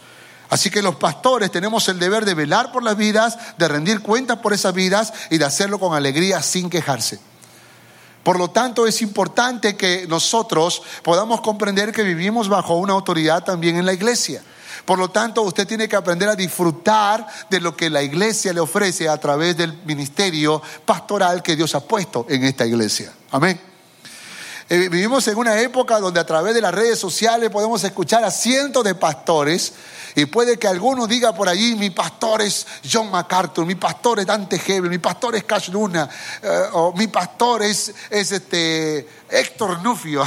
[0.49, 4.39] Así que los pastores tenemos el deber de velar por las vidas, de rendir cuentas
[4.39, 7.19] por esas vidas y de hacerlo con alegría sin quejarse.
[8.23, 13.77] Por lo tanto, es importante que nosotros podamos comprender que vivimos bajo una autoridad también
[13.77, 14.43] en la iglesia.
[14.85, 18.59] Por lo tanto, usted tiene que aprender a disfrutar de lo que la iglesia le
[18.59, 23.13] ofrece a través del ministerio pastoral que Dios ha puesto en esta iglesia.
[23.31, 23.59] Amén.
[24.69, 28.31] Eh, vivimos en una época donde a través de las redes sociales podemos escuchar a
[28.31, 29.73] cientos de pastores
[30.15, 34.25] y puede que alguno diga por allí, mi pastor es John MacArthur, mi pastor es
[34.25, 36.09] Dante Hebel, mi pastor es Cash Luna,
[36.41, 40.23] eh, o mi pastor es, este, Héctor Nufio.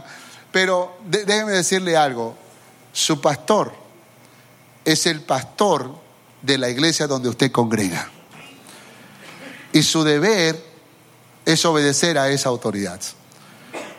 [0.52, 2.34] Pero déjeme decirle algo,
[2.92, 3.72] su pastor
[4.92, 5.94] es el pastor
[6.42, 8.10] de la iglesia donde usted congrega.
[9.72, 10.62] Y su deber
[11.44, 13.00] es obedecer a esa autoridad.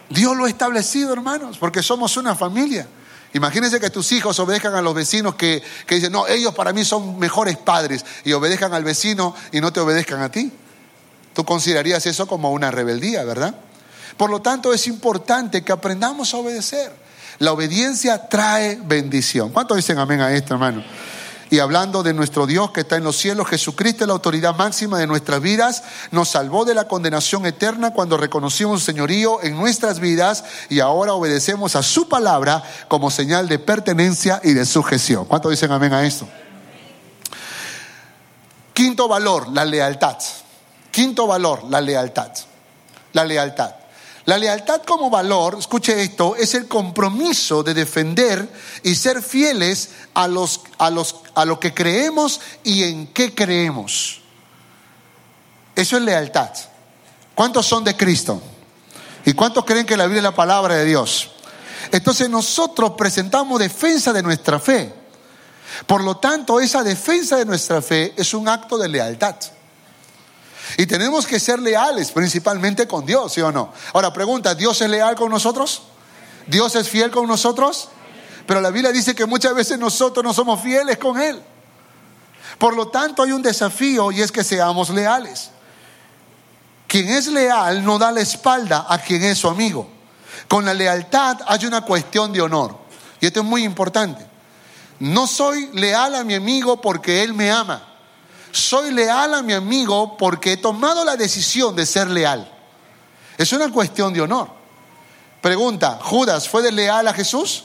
[0.10, 2.88] Dios lo ha establecido, hermanos, porque somos una familia.
[3.34, 6.84] Imagínense que tus hijos obedezcan a los vecinos que, que, dicen, no, ellos para mí
[6.84, 10.52] son mejores padres y obedezcan al vecino y no te obedezcan a ti.
[11.34, 13.56] Tú considerarías eso como una rebeldía, ¿verdad?
[14.18, 16.92] Por lo tanto, es importante que aprendamos a obedecer.
[17.40, 19.52] La obediencia trae bendición.
[19.52, 20.84] ¿Cuántos dicen amén a esto, hermano?
[21.52, 24.98] Y hablando de nuestro Dios que está en los cielos, Jesucristo es la autoridad máxima
[24.98, 30.46] de nuestras vidas, nos salvó de la condenación eterna cuando reconocimos señorío en nuestras vidas
[30.70, 35.26] y ahora obedecemos a su palabra como señal de pertenencia y de sujeción.
[35.26, 36.26] ¿Cuántos dicen amén a esto?
[38.74, 40.18] Quinto valor, la lealtad.
[40.90, 42.32] Quinto valor, la lealtad.
[43.12, 43.81] La lealtad.
[44.26, 48.48] La lealtad como valor, escuche esto, es el compromiso de defender
[48.84, 54.22] y ser fieles a, los, a, los, a lo que creemos y en qué creemos.
[55.76, 56.52] Eso es lealtad.
[57.34, 58.42] ¿Cuántos son de Cristo?
[59.26, 61.32] ¿Y cuántos creen que la Biblia es la palabra de Dios?
[61.92, 64.94] Entonces nosotros presentamos defensa de nuestra fe.
[65.88, 69.36] Por lo tanto, esa defensa de nuestra fe es un acto de lealtad.
[70.78, 73.74] Y tenemos que ser leales, principalmente con Dios, ¿sí o no?
[73.94, 75.84] Ahora pregunta, ¿Dios es leal con nosotros?
[76.48, 77.90] ¿Dios es fiel con nosotros?
[78.46, 81.42] Pero la Biblia dice que muchas veces nosotros no somos fieles con Él.
[82.58, 85.52] Por lo tanto, hay un desafío y es que seamos leales.
[86.88, 89.90] Quien es leal no da la espalda a quien es su amigo.
[90.48, 92.78] Con la lealtad hay una cuestión de honor.
[93.20, 94.26] Y esto es muy importante.
[95.00, 97.91] No soy leal a mi amigo porque él me ama
[98.52, 102.52] soy leal a mi amigo porque he tomado la decisión de ser leal.
[103.38, 104.50] Es una cuestión de honor.
[105.42, 107.64] Pregunta, ¿Judas fue desleal a Jesús?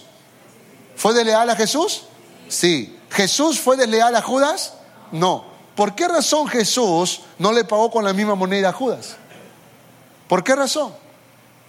[0.96, 2.02] ¿Fue desleal a Jesús?
[2.48, 2.98] Sí.
[3.10, 4.74] ¿Jesús fue desleal a Judas?
[5.12, 5.44] No.
[5.74, 9.16] ¿Por qué razón Jesús no le pagó con la misma moneda a Judas?
[10.26, 10.92] ¿Por qué razón?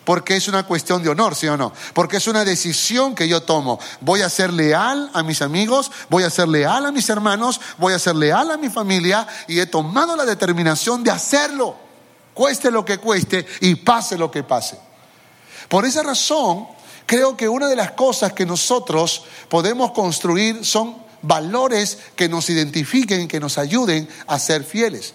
[0.07, 1.73] Porque es una cuestión de honor, ¿sí o no?
[1.93, 3.77] Porque es una decisión que yo tomo.
[3.99, 7.91] Voy a ser leal a mis amigos, voy a ser leal a mis hermanos, voy
[7.91, 11.75] a ser leal a mi familia y he tomado la determinación de hacerlo,
[12.33, 14.79] cueste lo que cueste y pase lo que pase.
[15.67, 16.67] Por esa razón,
[17.05, 23.27] creo que una de las cosas que nosotros podemos construir son valores que nos identifiquen,
[23.27, 25.13] que nos ayuden a ser fieles.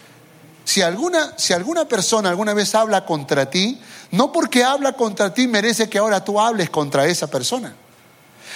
[0.64, 3.80] Si alguna, si alguna persona alguna vez habla contra ti,
[4.12, 7.74] no porque habla contra ti merece que ahora tú hables contra esa persona.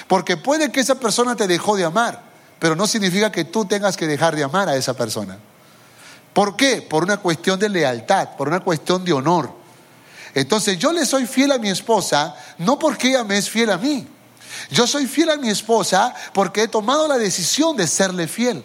[0.07, 2.23] Porque puede que esa persona te dejó de amar,
[2.59, 5.39] pero no significa que tú tengas que dejar de amar a esa persona.
[6.35, 6.83] ¿Por qué?
[6.83, 9.51] Por una cuestión de lealtad, por una cuestión de honor.
[10.35, 13.79] Entonces yo le soy fiel a mi esposa, no porque ella me es fiel a
[13.79, 14.07] mí.
[14.71, 18.63] Yo soy fiel a mi esposa porque he tomado la decisión de serle fiel.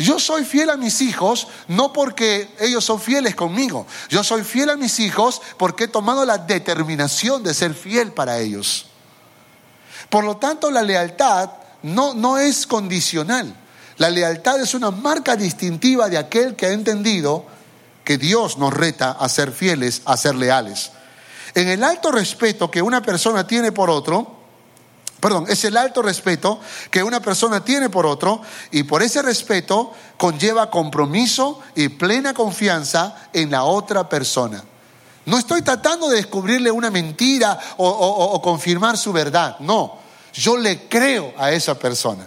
[0.00, 3.86] Yo soy fiel a mis hijos no porque ellos son fieles conmigo.
[4.08, 8.38] Yo soy fiel a mis hijos porque he tomado la determinación de ser fiel para
[8.38, 8.86] ellos.
[10.08, 11.50] Por lo tanto, la lealtad
[11.82, 13.54] no, no es condicional.
[13.98, 17.44] La lealtad es una marca distintiva de aquel que ha entendido
[18.02, 20.92] que Dios nos reta a ser fieles, a ser leales.
[21.54, 24.39] En el alto respeto que una persona tiene por otro,
[25.20, 29.92] perdón, es el alto respeto que una persona tiene por otro y por ese respeto
[30.16, 34.64] conlleva compromiso y plena confianza en la otra persona.
[35.26, 39.98] No estoy tratando de descubrirle una mentira o, confirmar su verdad, no,
[40.32, 42.26] yo le creo a esa persona.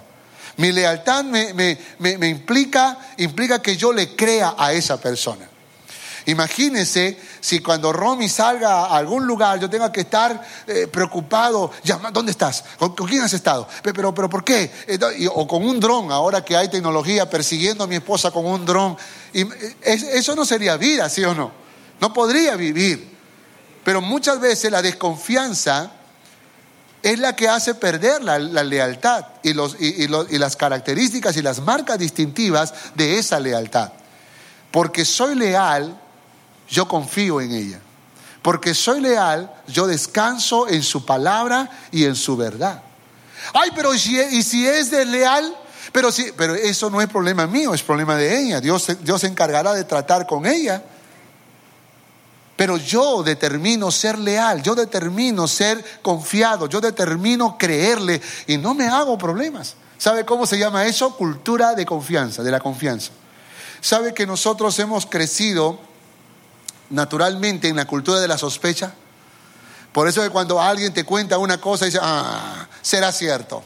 [0.58, 1.78] Mi lealtad me,
[2.28, 5.50] implica, implica que yo le crea a esa persona.
[6.26, 11.72] Imagínense si cuando Romy salga a algún lugar yo tenga que estar eh, preocupado,
[12.14, 12.64] ¿dónde estás?
[12.78, 13.68] ¿Con, quién has estado?
[13.82, 14.72] Pero, pero, ¿por qué?
[14.88, 18.66] Eh, o con un dron, ahora que hay tecnología, persiguiendo a mi esposa con un
[18.66, 18.98] dron.
[19.34, 19.46] Eh,
[19.82, 21.52] eso no sería vida, ¿sí o no?
[22.00, 23.18] No podría vivir.
[23.84, 25.92] Pero muchas veces la desconfianza
[27.02, 29.54] es la que hace perder la, lealtad y
[30.38, 33.92] las características y las marcas distintivas de esa lealtad.
[34.72, 36.00] Porque soy leal
[36.70, 37.80] yo confío en ella.
[38.42, 42.84] Porque soy leal, yo descanso en su palabra y en su verdad.
[43.54, 45.56] Ay, pero ¿y si, y si es desleal?
[45.92, 48.60] Pero, sí, pero eso no es problema mío, es problema de ella.
[48.60, 50.84] Dios, Dios se encargará de tratar con ella.
[52.56, 58.88] Pero yo determino ser leal, yo determino ser confiado, yo determino creerle y no me
[58.88, 59.76] hago problemas.
[59.98, 61.16] ¿Sabe cómo se llama eso?
[61.16, 63.12] Cultura de confianza, de la confianza.
[63.82, 65.80] ¿Sabe que nosotros hemos crecido
[66.94, 68.94] naturalmente en la cultura de la sospecha?
[69.92, 73.64] Por eso que cuando alguien te cuenta una cosa, dice, ah, será cierto.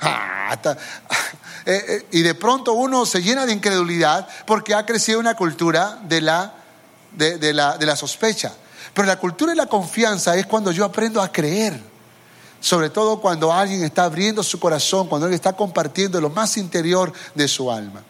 [0.00, 0.56] Ah,
[1.66, 5.98] eh, eh, y de pronto uno se llena de incredulidad porque ha crecido una cultura
[6.02, 6.54] de la,
[7.12, 8.52] de, la, de la sospecha.
[8.94, 11.80] Pero la cultura de la confianza es cuando yo aprendo a creer.
[12.60, 17.12] Sobre todo cuando alguien está abriendo su corazón, cuando alguien está compartiendo lo más interior
[17.34, 18.02] de su alma.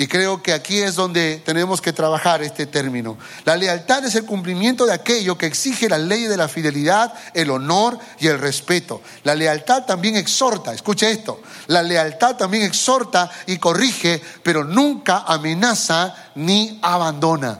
[0.00, 3.18] Y creo que aquí es donde tenemos que trabajar este término.
[3.44, 7.50] La lealtad es el cumplimiento de aquello que exige la ley de la fidelidad, el
[7.50, 9.02] honor y el respeto.
[9.24, 16.14] La lealtad también exhorta, escuche esto, la lealtad también exhorta y corrige, pero nunca amenaza
[16.36, 17.58] ni abandona.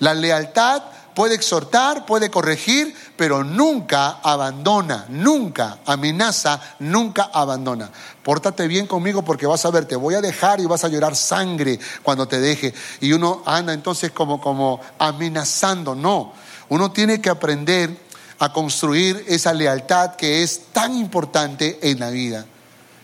[0.00, 0.82] La lealtad
[1.14, 7.90] puede exhortar, puede corregir, pero nunca abandona, nunca amenaza, nunca abandona.
[8.22, 11.16] Pórtate bien conmigo porque vas a ver, te voy a dejar y vas a llorar
[11.16, 12.72] sangre cuando te deje.
[13.00, 16.32] Y uno anda entonces como, como amenazando, no.
[16.68, 17.96] Uno tiene que aprender
[18.38, 22.46] a construir esa lealtad que es tan importante en la vida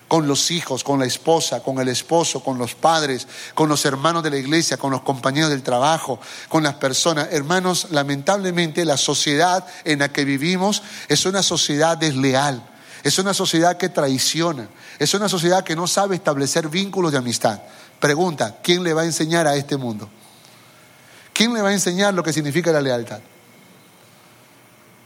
[0.09, 4.23] con los hijos, con la esposa, con el esposo, con los padres, con los hermanos
[4.23, 6.19] de la iglesia, con los compañeros del trabajo,
[6.49, 7.29] con las personas.
[7.31, 12.67] Hermanos, lamentablemente la sociedad en la que vivimos es una sociedad desleal,
[13.05, 14.69] es una sociedad que traiciona,
[14.99, 17.61] es una sociedad que no sabe establecer vínculos de amistad.
[18.01, 20.09] Pregunta, ¿quién le va a enseñar a este mundo?
[21.35, 23.21] ¿Quién le va a enseñar lo que significa la lealtad?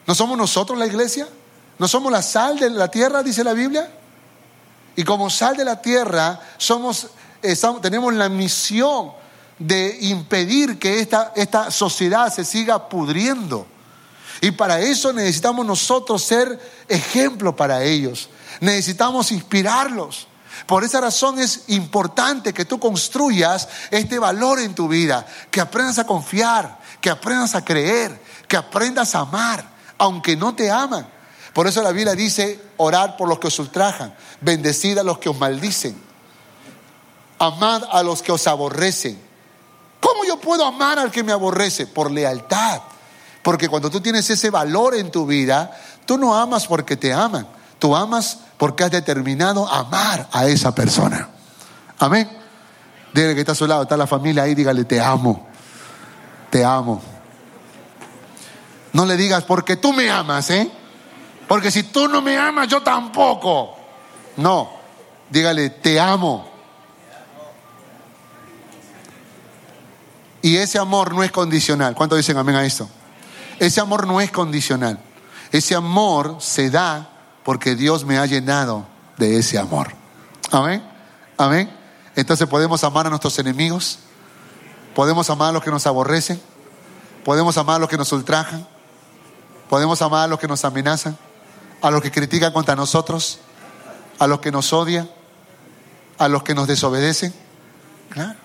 [0.06, 1.28] ¿No somos nosotros la iglesia?
[1.78, 3.90] ¿No somos la sal de la tierra, dice la Biblia?
[4.96, 7.08] Y como sal de la tierra, somos,
[7.80, 9.12] tenemos la misión
[9.58, 13.66] de impedir que esta, esta sociedad se siga pudriendo.
[14.40, 18.28] Y para eso necesitamos nosotros ser ejemplo para ellos.
[18.60, 20.26] Necesitamos inspirarlos.
[20.66, 25.98] Por esa razón es importante que tú construyas este valor en tu vida, que aprendas
[25.98, 29.64] a confiar, que aprendas a creer, que aprendas a amar,
[29.98, 31.06] aunque no te aman.
[31.52, 35.28] Por eso la Biblia dice, orar por los que os ultrajan, bendecid a los que
[35.28, 36.00] os maldicen,
[37.38, 39.20] amad a los que os aborrecen.
[40.00, 41.86] ¿Cómo yo puedo amar al que me aborrece?
[41.86, 42.80] Por lealtad.
[43.42, 47.46] Porque cuando tú tienes ese valor en tu vida, tú no amas porque te aman,
[47.78, 51.28] tú amas porque has determinado amar a esa persona.
[51.98, 52.30] Amén.
[53.12, 55.46] Dígale que está a su lado, está la familia ahí, dígale, te amo,
[56.50, 57.02] te amo.
[58.92, 60.70] No le digas, porque tú me amas, ¿eh?
[61.48, 63.76] Porque si tú no me amas, yo tampoco.
[64.36, 64.70] No,
[65.28, 66.50] dígale, te amo.
[70.40, 71.94] Y ese amor no es condicional.
[71.94, 72.88] ¿Cuánto dicen amén a esto?
[73.58, 74.98] Ese amor no es condicional.
[75.52, 77.08] Ese amor se da
[77.44, 78.86] porque Dios me ha llenado
[79.18, 79.92] de ese amor.
[80.50, 80.82] Amén.
[81.36, 81.70] Amén.
[82.16, 84.00] Entonces podemos amar a nuestros enemigos.
[84.94, 86.40] Podemos amar a los que nos aborrecen.
[87.24, 88.66] Podemos amar a los que nos ultrajan.
[89.68, 91.16] Podemos amar a los que nos amenazan
[91.82, 93.40] a los que critican contra nosotros,
[94.18, 95.10] a los que nos odian,
[96.16, 97.34] a los que nos desobedecen.
[98.10, 98.38] Claro.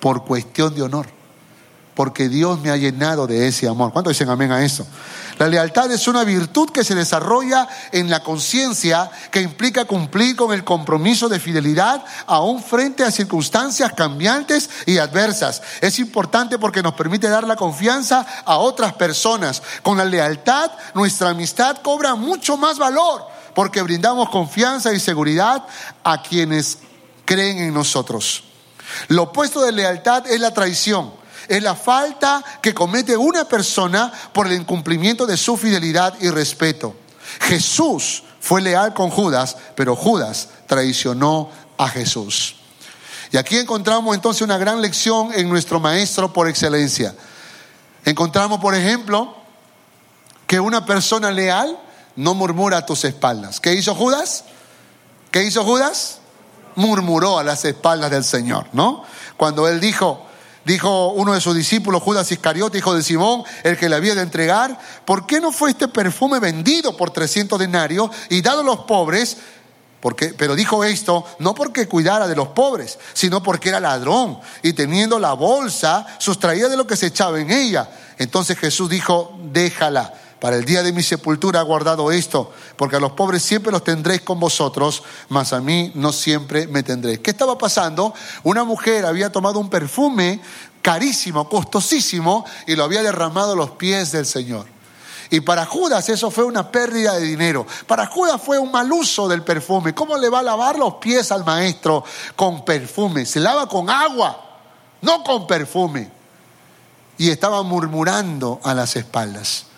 [0.00, 1.06] Por cuestión de honor.
[1.94, 3.92] Porque Dios me ha llenado de ese amor.
[3.92, 4.86] ¿Cuántos dicen amén a eso?
[5.38, 10.52] La lealtad es una virtud que se desarrolla en la conciencia que implica cumplir con
[10.52, 15.62] el compromiso de fidelidad aún frente a circunstancias cambiantes y adversas.
[15.80, 19.62] Es importante porque nos permite dar la confianza a otras personas.
[19.82, 23.22] Con la lealtad nuestra amistad cobra mucho más valor
[23.54, 25.64] porque brindamos confianza y seguridad
[26.02, 26.78] a quienes
[27.24, 28.44] creen en nosotros.
[29.08, 34.46] Lo opuesto de lealtad es la traición es la falta que comete una persona por
[34.46, 36.94] el incumplimiento de su fidelidad y respeto.
[37.40, 42.56] Jesús fue leal con Judas, pero Judas traicionó a Jesús.
[43.32, 47.14] Y aquí encontramos entonces una gran lección en nuestro maestro por excelencia.
[48.04, 49.34] Encontramos, por ejemplo,
[50.46, 51.78] que una persona leal
[52.16, 53.60] no murmura a tus espaldas.
[53.60, 54.44] ¿Qué hizo Judas?
[55.30, 56.18] ¿Qué hizo Judas?
[56.76, 59.04] Murmuró a las espaldas del Señor, ¿no?
[59.36, 60.24] Cuando él dijo,
[60.64, 64.22] Dijo uno de sus discípulos, Judas Iscariote, hijo de Simón, el que le había de
[64.22, 68.80] entregar, ¿por qué no fue este perfume vendido por 300 denarios y dado a los
[68.80, 69.36] pobres?
[70.00, 74.72] Porque, pero dijo esto no porque cuidara de los pobres, sino porque era ladrón y
[74.74, 77.88] teniendo la bolsa sustraía de lo que se echaba en ella.
[78.18, 80.12] Entonces Jesús dijo, déjala
[80.44, 83.82] para el día de mi sepultura ha guardado esto, porque a los pobres siempre los
[83.82, 87.20] tendréis con vosotros, mas a mí no siempre me tendréis.
[87.20, 88.12] ¿Qué estaba pasando?
[88.42, 90.42] Una mujer había tomado un perfume
[90.82, 94.66] carísimo, costosísimo, y lo había derramado a los pies del Señor.
[95.30, 97.66] Y para Judas eso fue una pérdida de dinero.
[97.86, 99.94] Para Judas fue un mal uso del perfume.
[99.94, 102.04] ¿Cómo le va a lavar los pies al maestro
[102.36, 103.24] con perfume?
[103.24, 104.44] Se lava con agua,
[105.00, 106.10] no con perfume.
[107.16, 109.68] Y estaba murmurando a las espaldas.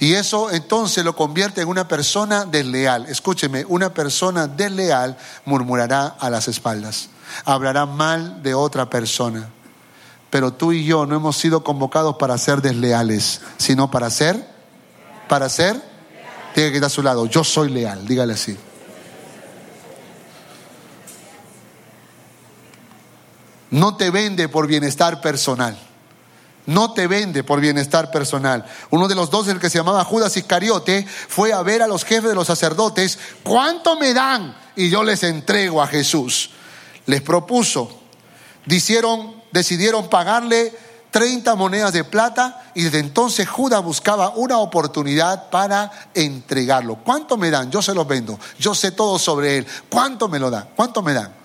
[0.00, 3.06] Y eso entonces lo convierte en una persona desleal.
[3.06, 7.08] Escúcheme, una persona desleal murmurará a las espaldas.
[7.44, 9.48] Hablará mal de otra persona.
[10.30, 14.54] Pero tú y yo no hemos sido convocados para ser desleales, sino para ser
[15.28, 15.80] para ser,
[16.54, 17.26] tiene que estar a su lado.
[17.26, 18.56] Yo soy leal, dígale así.
[23.70, 25.76] No te vende por bienestar personal.
[26.66, 28.64] No te vende por bienestar personal.
[28.90, 32.04] Uno de los dos, el que se llamaba Judas Iscariote, fue a ver a los
[32.04, 34.56] jefes de los sacerdotes, ¿cuánto me dan?
[34.76, 36.50] Y yo les entrego a Jesús.
[37.06, 38.00] Les propuso,
[38.64, 40.72] decidieron pagarle
[41.14, 46.96] 30 monedas de plata y desde entonces Judas buscaba una oportunidad para entregarlo.
[47.04, 47.70] ¿Cuánto me dan?
[47.70, 48.36] Yo se los vendo.
[48.58, 49.66] Yo sé todo sobre él.
[49.88, 50.70] ¿Cuánto me lo dan?
[50.74, 51.43] ¿Cuánto me dan?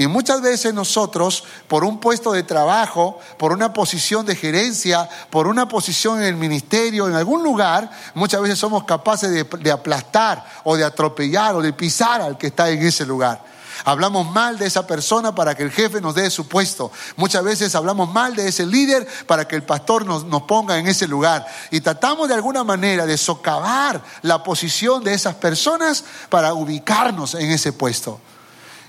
[0.00, 5.46] Y muchas veces nosotros, por un puesto de trabajo, por una posición de gerencia, por
[5.46, 10.74] una posición en el ministerio, en algún lugar, muchas veces somos capaces de, aplastar o
[10.74, 13.44] de atropellar o de pisar al que está en ese lugar.
[13.84, 16.90] Hablamos mal de esa persona para que el jefe nos dé su puesto.
[17.16, 21.08] Muchas veces hablamos mal de ese líder para que el pastor nos ponga en ese
[21.08, 21.46] lugar.
[21.70, 27.50] Y tratamos de alguna manera de socavar la posición de esas personas para ubicarnos en
[27.50, 28.18] ese puesto.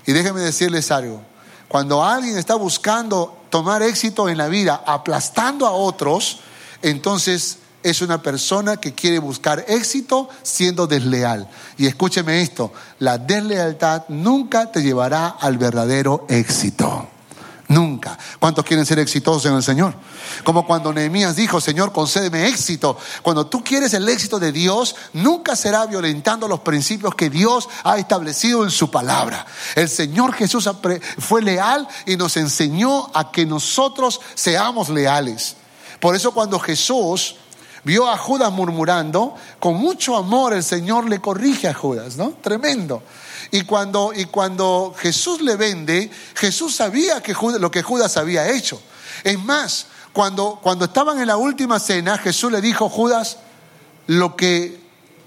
[0.06, 1.22] Y déjenme decirles algo.
[1.68, 6.40] Cuando alguien está buscando tomar éxito en la vida aplastando a otros,
[6.82, 11.48] entonces es una persona que quiere buscar éxito siendo desleal.
[11.78, 17.08] Y escúcheme esto, la deslealtad nunca te llevará al verdadero éxito.
[17.72, 18.18] Nunca.
[18.38, 19.94] ¿Cuántos quieren ser exitosos en el Señor?
[20.44, 22.98] Como cuando Nehemías dijo, Señor, concédeme éxito.
[23.22, 27.96] Cuando tú quieres el éxito de Dios, nunca será violentando los principios que Dios ha
[27.96, 29.46] establecido en su palabra.
[29.74, 30.68] El Señor Jesús
[31.18, 35.56] fue leal y nos enseñó a que nosotros seamos leales.
[35.98, 37.36] Por eso cuando Jesús
[37.84, 42.34] vio a Judas murmurando, con mucho amor el Señor le corrige a Judas, ¿no?
[42.42, 43.02] Tremendo.
[43.54, 48.80] Y cuando, y cuando Jesús le vende, Jesús sabía que lo que Judas había hecho.
[49.22, 53.36] Es más, cuando, cuando estaban en la última cena, Jesús le dijo, Judas,
[54.06, 54.80] lo que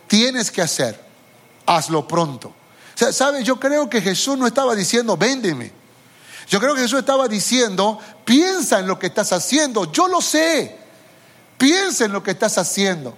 [0.07, 0.99] tienes que hacer,
[1.67, 2.47] hazlo pronto.
[2.47, 3.43] O sea, ¿sabes?
[3.43, 5.71] Yo creo que Jesús no estaba diciendo, véndeme.
[6.47, 10.76] Yo creo que Jesús estaba diciendo, piensa en lo que estás haciendo, yo lo sé.
[11.59, 13.15] Piensa en lo que estás haciendo.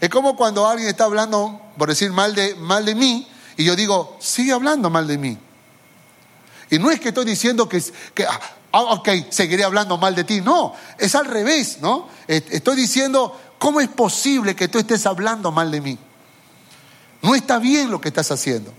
[0.00, 3.76] Es como cuando alguien está hablando, por decir mal de, mal de mí, y yo
[3.76, 5.38] digo, sigue hablando mal de mí.
[6.70, 7.82] Y no es que estoy diciendo que,
[8.14, 8.40] que ah,
[8.72, 10.40] ah, ok, seguiré hablando mal de ti.
[10.40, 12.08] No, es al revés, ¿no?
[12.28, 15.98] Estoy diciendo, ¿cómo es posible que tú estés hablando mal de mí?
[17.22, 18.72] No está bien lo que estás haciendo.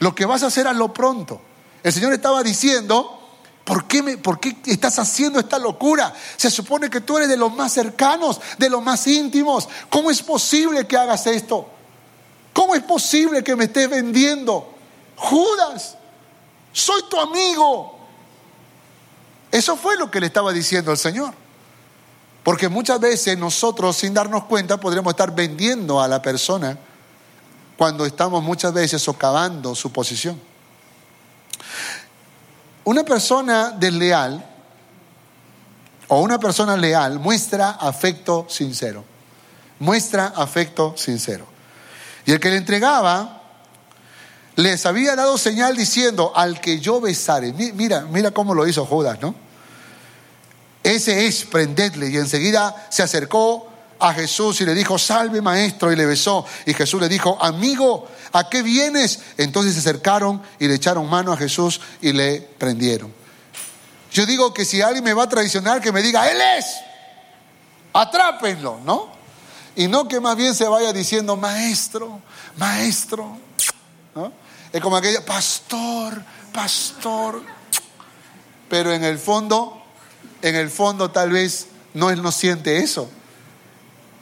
[0.00, 1.40] Lo que vas a hacer, lo pronto.
[1.82, 3.18] El Señor estaba diciendo,
[3.68, 6.14] ¿Por qué, me, ¿Por qué estás haciendo esta locura?
[6.38, 9.68] Se supone que tú eres de los más cercanos, de los más íntimos.
[9.90, 11.68] ¿Cómo es posible que hagas esto?
[12.58, 14.74] ¿Cómo es posible que me estés vendiendo?
[15.14, 15.96] Judas,
[16.72, 17.96] soy tu amigo.
[19.52, 21.32] Eso fue lo que le estaba diciendo el Señor.
[22.42, 26.76] Porque muchas veces nosotros, sin darnos cuenta, podríamos estar vendiendo a la persona
[27.76, 30.40] cuando estamos muchas veces socavando su posición.
[32.82, 34.44] Una persona desleal
[36.08, 39.04] o una persona leal muestra afecto sincero.
[39.78, 41.57] Muestra afecto sincero.
[42.28, 43.40] Y el que le entregaba
[44.56, 47.54] les había dado señal diciendo, al que yo besare.
[47.54, 49.34] Mira, mira cómo lo hizo Judas, ¿no?
[50.82, 52.10] Ese es, prendedle.
[52.10, 56.44] Y enseguida se acercó a Jesús y le dijo, salve maestro, y le besó.
[56.66, 59.20] Y Jesús le dijo, amigo, ¿a qué vienes?
[59.38, 63.10] Entonces se acercaron y le echaron mano a Jesús y le prendieron.
[64.12, 66.66] Yo digo que si alguien me va a traicionar, que me diga, Él es,
[67.94, 69.17] atrápenlo, ¿no?
[69.76, 72.20] Y no que más bien se vaya diciendo, maestro,
[72.56, 73.38] maestro.
[74.72, 77.42] Es como aquella, pastor, pastor.
[78.68, 79.82] Pero en el fondo,
[80.42, 83.08] en el fondo tal vez no él no siente eso.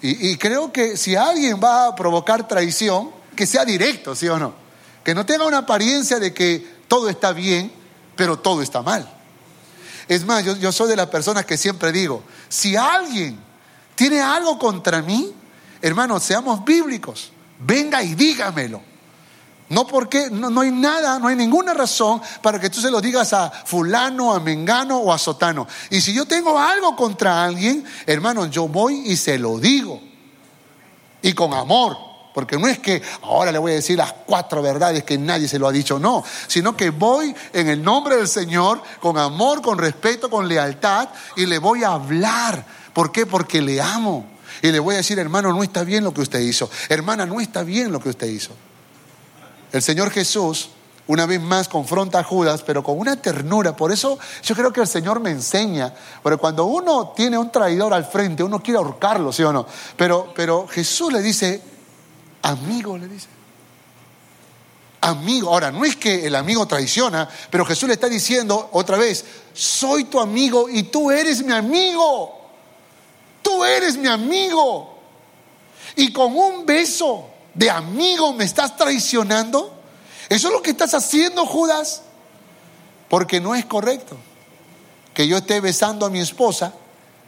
[0.02, 4.54] Y, creo que si alguien va a provocar traición, que sea directo, ¿sí o no?
[5.02, 7.72] Que no tenga una apariencia de que todo está bien,
[8.14, 9.10] pero todo está mal.
[10.06, 13.40] Es más, yo, yo soy de las personas que siempre digo, si alguien
[13.96, 15.32] ¿Tiene algo contra mí?
[15.82, 17.32] Hermanos, seamos bíblicos.
[17.58, 18.80] Venga y dígamelo.
[19.68, 23.00] No porque no, no, hay nada, no hay ninguna razón para que tú se lo
[23.00, 25.66] digas a fulano, a mengano o a sotano.
[25.90, 30.00] Y si yo tengo algo contra alguien, hermano, yo voy y se lo digo.
[31.22, 31.96] Y con amor.
[32.32, 35.58] Porque no es que ahora le voy a decir las cuatro verdades que nadie se
[35.58, 36.22] lo ha dicho, no.
[36.46, 41.46] Sino que voy en el nombre del Señor, con amor, con respeto, con lealtad, y
[41.46, 42.62] le voy a hablar.
[42.96, 43.26] ¿Por qué?
[43.26, 44.24] Porque le amo.
[44.62, 46.70] Y le voy a decir, hermano, no está bien lo que usted hizo.
[46.88, 48.52] Hermana, no está bien lo que usted hizo.
[49.70, 50.70] El Señor Jesús
[51.06, 53.76] una vez más confronta a Judas, pero con una ternura.
[53.76, 55.92] Por eso yo creo que el Señor me enseña.
[56.22, 59.66] Porque cuando uno tiene un traidor al frente, uno quiere ahorcarlo, ¿sí o no?
[59.98, 61.60] Pero, pero Jesús le dice,
[62.40, 63.28] amigo, le dice.
[65.02, 65.50] Amigo.
[65.50, 69.22] Ahora, no es que el amigo traiciona, pero Jesús le está diciendo otra vez,
[69.52, 72.45] soy tu amigo y tú eres mi amigo.
[73.64, 74.98] Eres mi amigo.
[75.96, 79.72] Y con un beso de amigo me estás traicionando.
[80.28, 82.02] Eso es lo que estás haciendo, Judas.
[83.08, 84.16] Porque no es correcto
[85.14, 86.74] que yo esté besando a mi esposa,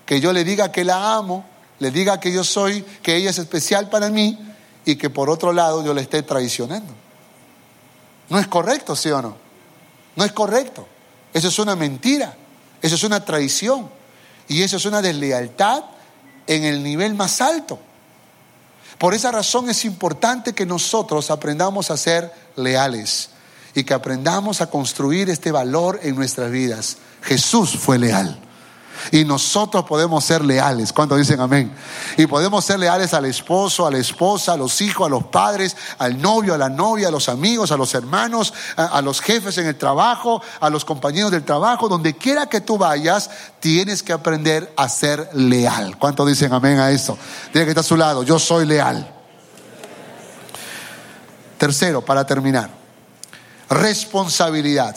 [0.05, 1.47] que yo le diga que la amo,
[1.79, 4.39] le diga que yo soy, que ella es especial para mí
[4.85, 6.93] y que por otro lado yo le esté traicionando.
[8.29, 9.37] No es correcto, ¿sí o no?
[10.17, 10.87] No es correcto.
[11.33, 12.35] Eso es una mentira,
[12.83, 13.89] eso es una traición
[14.49, 15.85] y eso es una deslealtad
[16.49, 17.79] en el nivel más alto.
[18.99, 23.31] Por esa razón es importante que nosotros aprendamos a ser leales
[23.75, 26.97] y que aprendamos a construir este valor en nuestras vidas.
[27.23, 28.41] Jesús fue leal.
[29.13, 30.93] Y nosotros podemos ser leales.
[30.93, 31.75] ¿Cuántos dicen amén?
[32.17, 35.77] Y podemos ser leales al esposo, a la esposa, a los hijos, a los padres,
[35.99, 39.67] al novio, a la novia, a los amigos, a los hermanos, a, los jefes en
[39.67, 41.89] el trabajo, a los compañeros del trabajo.
[41.89, 43.31] Donde quiera que tú vayas,
[43.61, 45.99] tienes que aprender a ser leal.
[45.99, 47.17] ¿Cuántos dicen amén a eso?
[47.53, 48.23] Tiene que estar a su lado.
[48.23, 49.15] Yo soy leal.
[51.59, 52.71] Tercero, para terminar,
[53.69, 54.97] responsabilidad.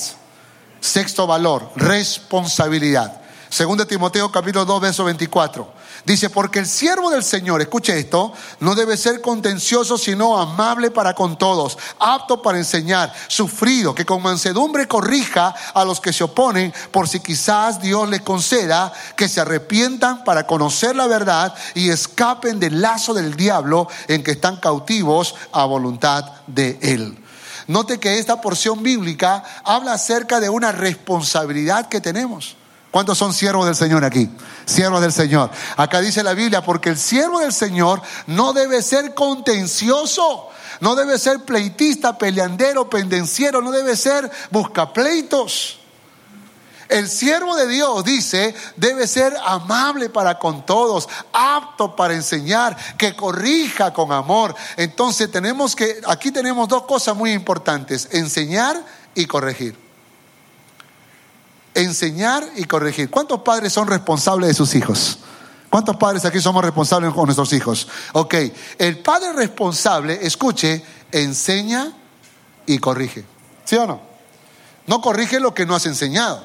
[0.80, 3.21] Sexto valor, responsabilidad.
[3.52, 5.74] Segundo Timoteo capítulo 2, verso 24.
[6.06, 8.32] Dice, porque el siervo del Señor, escuche esto,
[8.62, 14.22] no debe ser contencioso, sino amable para con todos, apto para enseñar, sufrido, que con
[14.22, 19.41] mansedumbre corrija a los que se oponen, por si quizás Dios le conceda que se
[19.41, 25.36] arrepientan para conocer la verdad y escapen del lazo del diablo en que están cautivos
[25.52, 27.22] a voluntad de Él.
[27.68, 32.56] Note que esta porción bíblica habla acerca de una responsabilidad que tenemos.
[32.92, 34.30] ¿Cuántos son siervos del Señor aquí?
[34.66, 35.50] Siervos del Señor.
[35.78, 40.50] Acá dice la Biblia, porque el siervo del Señor no debe ser contencioso,
[40.82, 45.80] no debe ser pleitista, peleandero, pendenciero, no debe ser buscapleitos.
[46.89, 53.16] El siervo de Dios, dice, debe ser amable para con todos, apto para enseñar, que
[53.16, 54.54] corrija con amor.
[54.76, 58.84] Entonces tenemos que, aquí tenemos dos cosas muy importantes, enseñar
[59.16, 59.91] y corregir
[61.74, 63.10] enseñar y corregir.
[63.10, 65.20] ¿Cuántos padres son responsables de sus hijos?
[65.70, 67.88] ¿Cuántos padres aquí somos responsables con nuestros hijos?
[68.14, 68.36] Ok,
[68.78, 71.94] el padre responsable, escuche, enseña
[72.66, 73.24] y corrige.
[73.64, 74.02] ¿Sí o no?
[74.88, 76.44] No corrige lo que no has enseñado.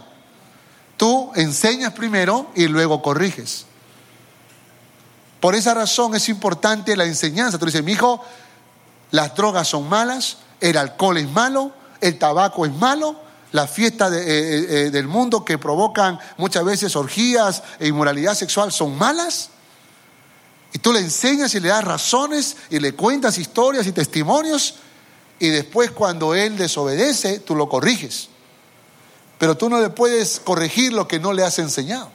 [0.97, 3.67] Tú enseñas primero y luego corriges.
[5.41, 7.59] Por esa razón es importante la enseñanza.
[7.59, 8.25] Tú dices, mi hijo,
[9.11, 13.21] las drogas son malas, el alcohol es malo, el tabaco es malo,
[13.53, 18.73] las fiestas eh, eh, eh, del mundo que provocan muchas veces orgías e inmoralidad sexual
[18.73, 19.51] son malas.
[20.73, 24.75] Y tú le enseñas y le das razones y le cuentas historias y testimonios
[25.39, 28.29] y después cuando él desobedece, tú lo corriges.
[29.39, 32.11] Pero tú no le puedes corregir lo que no le has enseñado.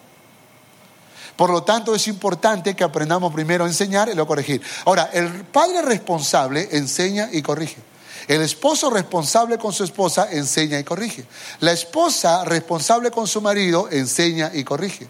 [1.35, 4.61] Por lo tanto, es importante que aprendamos primero a enseñar y luego corregir.
[4.85, 7.90] Ahora, el padre responsable enseña y corrige.
[8.27, 11.25] El esposo responsable con su esposa enseña y corrige.
[11.59, 15.07] La esposa responsable con su marido enseña y corrige.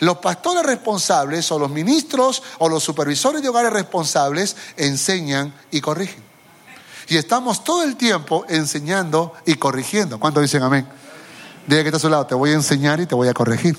[0.00, 6.22] Los pastores responsables o los ministros o los supervisores de hogares responsables enseñan y corrigen.
[7.08, 10.18] Y estamos todo el tiempo enseñando y corrigiendo.
[10.18, 10.86] ¿Cuántos dicen amén?
[11.66, 13.76] Dile que está a su lado, te voy a enseñar y te voy a corregir.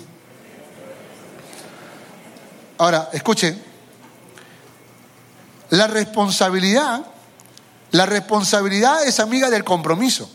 [2.77, 3.61] Ahora, escuchen,
[5.69, 7.05] la responsabilidad
[7.93, 10.27] la responsabilidad es amiga del compromiso.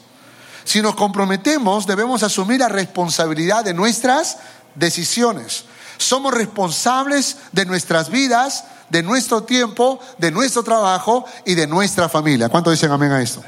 [0.62, 4.38] Si nos comprometemos, debemos asumir la responsabilidad de nuestras
[4.76, 5.64] decisiones.
[5.96, 12.48] Somos responsables de nuestras vidas, de nuestro tiempo, de nuestro trabajo y de nuestra familia.
[12.48, 13.42] ¿Cuánto dicen amén a esto?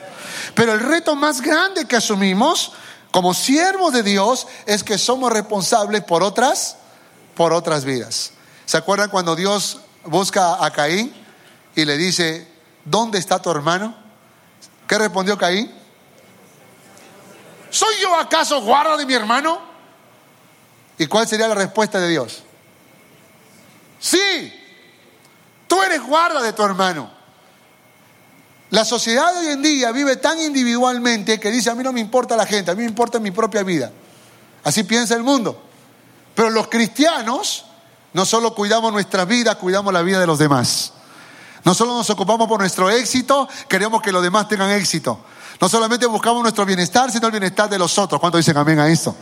[0.56, 2.72] Pero el reto más grande que asumimos
[3.12, 6.78] como siervos de Dios es que somos responsables por otras,
[7.36, 8.32] por otras vidas.
[8.66, 11.14] ¿Se acuerdan cuando Dios busca a Caín
[11.76, 12.49] y le dice,
[12.85, 13.95] ¿dónde está tu hermano?
[14.87, 15.70] ¿Qué respondió Caín?
[17.70, 19.61] ¿Soy yo acaso guarda de mi hermano?
[20.99, 22.43] ¿Y cuál sería la respuesta de Dios?
[23.99, 24.53] Sí,
[25.66, 27.11] tú eres guarda de tu hermano.
[28.70, 32.37] La sociedad hoy en día vive tan individualmente que dice, a mí no me importa
[32.37, 33.91] la gente, a mí me importa mi propia vida.
[34.62, 35.61] Así piensa el mundo.
[36.35, 37.64] Pero los cristianos
[38.12, 40.93] no solo cuidamos nuestra vida, cuidamos la vida de los demás.
[41.64, 45.20] No solo nos ocupamos por nuestro éxito, queremos que los demás tengan éxito.
[45.61, 48.20] No solamente buscamos nuestro bienestar, sino el bienestar de los otros.
[48.20, 49.14] ¿Cuántos dicen amén a esto?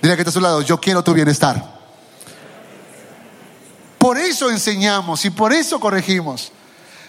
[0.00, 1.80] Dile que está a su lado, yo quiero tu bienestar.
[3.98, 6.52] Por eso enseñamos y por eso corregimos.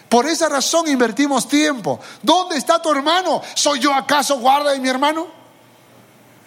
[0.10, 2.00] Por esa razón invertimos tiempo.
[2.22, 3.42] ¿Dónde está tu hermano?
[3.56, 5.26] ¿Soy yo acaso guarda de mi hermano?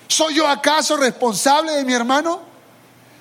[0.07, 2.41] ¿Soy yo acaso responsable de mi hermano?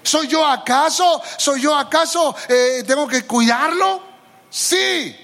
[0.03, 1.19] ¿Soy yo acaso?
[1.37, 2.35] ¿Soy yo acaso?
[2.47, 4.14] Eh, ¿Tengo que cuidarlo?
[4.49, 5.15] Sí,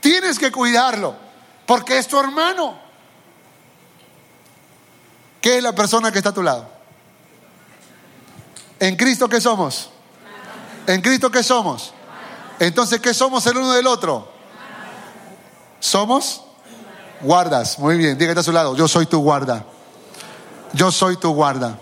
[0.00, 1.14] tienes que cuidarlo,
[1.66, 2.78] porque es tu hermano.
[5.40, 6.68] ¿Qué es la persona que está a tu lado?
[8.80, 9.90] ¿En Cristo qué somos?
[10.86, 11.92] ¿En Cristo qué somos?
[12.58, 14.30] Entonces, ¿qué somos el uno del otro?
[15.80, 16.42] ¿Somos?
[17.20, 17.78] Guardas.
[17.78, 19.64] Muy bien, dígate a su lado, yo soy tu guarda.
[20.72, 21.78] Yo soy tu guarda.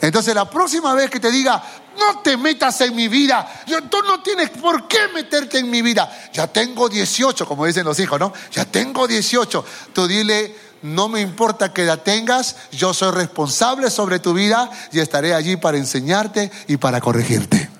[0.00, 1.62] Entonces, la próxima vez que te diga,
[1.98, 6.10] no te metas en mi vida, tú no tienes por qué meterte en mi vida.
[6.32, 8.32] Ya tengo 18, como dicen los hijos, ¿no?
[8.52, 9.64] Ya tengo 18.
[9.92, 15.00] Tú dile, no me importa que la tengas, yo soy responsable sobre tu vida y
[15.00, 17.70] estaré allí para enseñarte y para corregirte.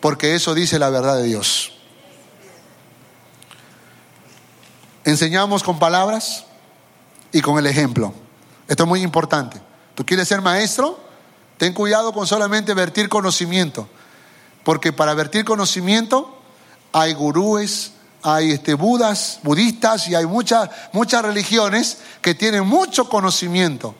[0.00, 1.72] Porque eso dice la verdad de Dios.
[5.04, 6.44] Enseñamos con palabras
[7.32, 8.14] y con el ejemplo.
[8.68, 9.60] Esto es muy importante.
[9.94, 11.09] ¿Tú quieres ser maestro?
[11.60, 13.86] Ten cuidado con solamente vertir conocimiento.
[14.64, 16.38] Porque para vertir conocimiento
[16.90, 17.92] hay gurúes,
[18.22, 23.94] hay este, budas, budistas y hay muchas, muchas religiones que tienen mucho conocimiento.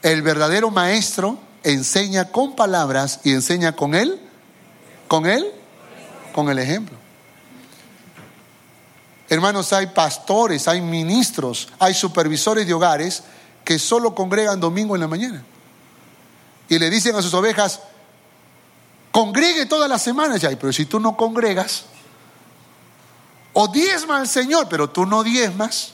[0.00, 4.20] El verdadero maestro enseña con palabras y enseña con él,
[5.08, 5.44] con él,
[6.32, 6.96] con el ejemplo.
[9.28, 13.24] Hermanos, hay pastores, hay ministros, hay supervisores de hogares
[13.64, 15.44] que solo congregan domingo en la mañana.
[16.68, 17.80] Y le dicen a sus ovejas,
[19.12, 21.84] congregue todas las semanas ya, pero si tú no congregas,
[23.58, 25.92] o diezma al Señor, pero tú no diezmas.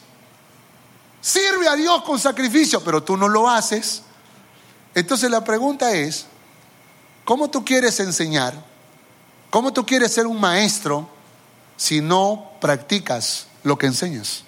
[1.20, 4.02] Sirve a Dios con sacrificio, pero tú no lo haces.
[4.96, 6.26] Entonces la pregunta es,
[7.24, 8.54] ¿cómo tú quieres enseñar?
[9.50, 11.08] ¿Cómo tú quieres ser un maestro
[11.76, 14.42] si no practicas lo que enseñas?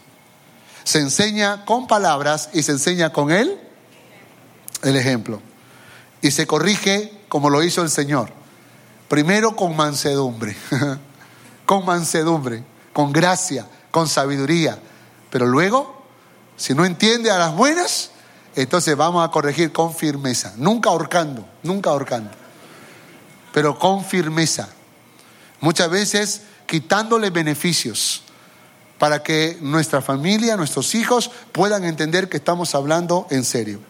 [0.83, 3.61] Se enseña con palabras y se enseña con él
[4.83, 5.41] el ejemplo.
[6.25, 8.31] Y se corrige como lo hizo el Señor.
[9.09, 10.57] Primero con mansedumbre,
[11.66, 12.64] con mansedumbre
[12.95, 14.79] con gracia, con sabiduría.
[15.29, 16.03] Pero luego,
[16.57, 18.12] si no entiende a las buenas,
[18.57, 22.31] entonces vamos a corregir con firmeza, nunca ahorcando, nunca ahorcando,
[23.53, 24.70] pero con firmeza.
[25.61, 28.22] Muchas veces quitándole beneficios
[28.99, 33.81] para que nuestra familia, nuestros hijos puedan entender que estamos hablando en serio.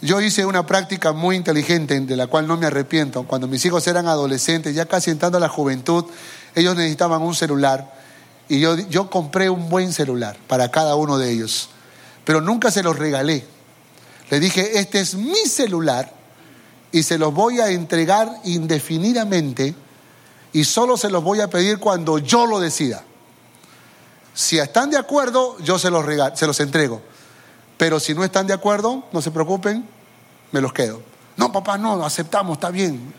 [0.00, 3.22] Yo hice una práctica muy inteligente de la cual no me arrepiento.
[3.24, 6.04] Cuando mis hijos eran adolescentes, ya casi entrando a la juventud,
[6.54, 7.94] ellos necesitaban un celular
[8.48, 11.70] y yo, yo compré un buen celular para cada uno de ellos,
[12.24, 13.44] pero nunca se los regalé.
[14.30, 16.12] Le dije, este es mi celular
[16.92, 19.74] y se los voy a entregar indefinidamente
[20.52, 23.02] y solo se los voy a pedir cuando yo lo decida.
[24.34, 27.02] Si están de acuerdo, yo se los, se los entrego.
[27.84, 29.86] Pero si no están de acuerdo, no se preocupen,
[30.52, 31.02] me los quedo.
[31.36, 33.12] No, papá, no, aceptamos, está bien,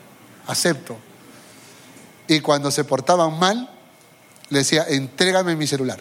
[0.48, 0.98] acepto.
[2.28, 3.70] Y cuando se portaban mal,
[4.50, 6.00] le decía, entrégame mi celular.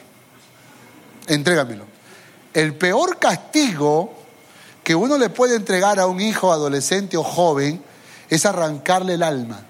[1.26, 1.84] Entrégamelo.
[2.54, 4.14] El peor castigo
[4.82, 7.84] que uno le puede entregar a un hijo adolescente o joven
[8.30, 9.60] es arrancarle el alma.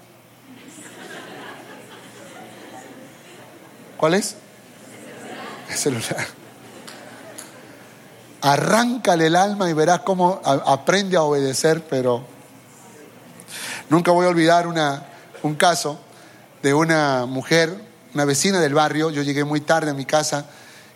[3.97, 4.37] ¿Cuál es?
[5.69, 6.44] El celular.
[8.45, 12.23] Arráncale el alma y verás cómo aprende a obedecer, pero
[13.89, 15.99] nunca voy a olvidar un caso
[16.61, 17.75] de una mujer,
[18.13, 19.09] una vecina del barrio.
[19.09, 20.45] Yo llegué muy tarde a mi casa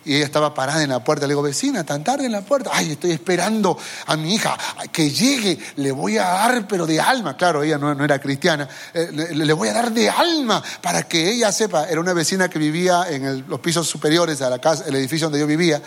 [0.04, 1.26] y ella estaba parada en la puerta.
[1.26, 2.70] Le digo, vecina, tan tarde en la puerta.
[2.72, 3.76] Ay, estoy esperando
[4.06, 4.56] a mi hija
[4.92, 5.58] que llegue.
[5.74, 7.36] Le voy a dar, pero de alma.
[7.36, 8.68] Claro, ella no, era cristiana.
[8.94, 11.88] Eh, le, voy a dar de alma para que ella sepa.
[11.88, 15.40] Era una vecina que vivía en los pisos superiores a la casa, el edificio donde
[15.40, 15.82] yo vivía.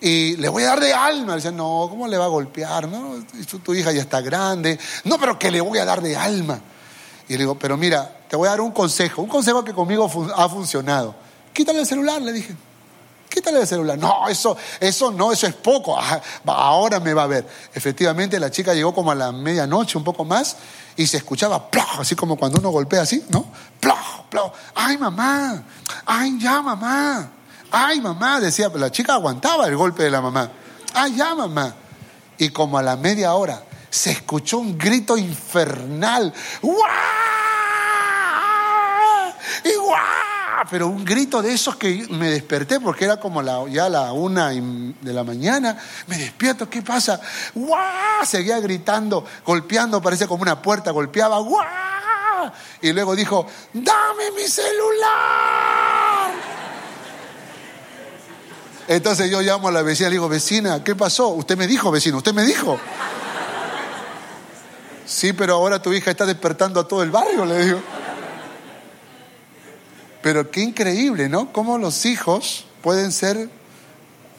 [0.00, 1.32] Y le voy a dar de alma.
[1.32, 2.88] Le decía, no, ¿cómo le va a golpear?
[2.88, 3.24] No,
[3.62, 4.78] tu hija ya está grande.
[5.04, 6.60] No, pero que le voy a dar de alma.
[7.28, 10.10] Y le digo, pero mira, te voy a dar un consejo, un consejo que conmigo
[10.34, 11.14] ha funcionado.
[11.52, 12.54] Quítale el celular, le dije.
[13.28, 13.98] Quítale el celular.
[13.98, 15.98] No, eso, eso no, eso es poco.
[15.98, 17.46] Ah, ahora me va a ver.
[17.74, 20.56] Efectivamente, la chica llegó como a la medianoche, un poco más,
[20.96, 21.68] y se escuchaba,
[21.98, 23.46] así como cuando uno golpea así, ¿no?
[24.74, 25.62] Ay, mamá.
[26.04, 27.32] Ay, ya, mamá.
[27.70, 30.50] Ay, mamá, decía, la chica aguantaba el golpe de la mamá.
[30.94, 31.74] Ay, ya, mamá.
[32.38, 36.32] Y como a la media hora se escuchó un grito infernal.
[36.60, 36.82] ¡Guau!
[39.64, 39.70] ¡Y
[40.70, 44.50] Pero un grito de esos que me desperté porque era como la, ya la una
[44.50, 45.78] de la mañana.
[46.06, 47.20] Me despierto, ¿qué pasa?
[47.54, 48.24] ¡Guau!
[48.24, 51.38] Seguía gritando, golpeando, parece como una puerta, golpeaba.
[51.38, 52.52] ¡Guau!
[52.82, 56.05] Y luego dijo, dame mi celular.
[58.88, 61.28] Entonces yo llamo a la vecina, le digo, vecina, ¿qué pasó?
[61.28, 62.78] Usted me dijo, vecino, usted me dijo.
[65.04, 67.80] Sí, pero ahora tu hija está despertando a todo el barrio, le digo.
[70.22, 71.52] Pero qué increíble, ¿no?
[71.52, 73.48] Cómo los hijos pueden ser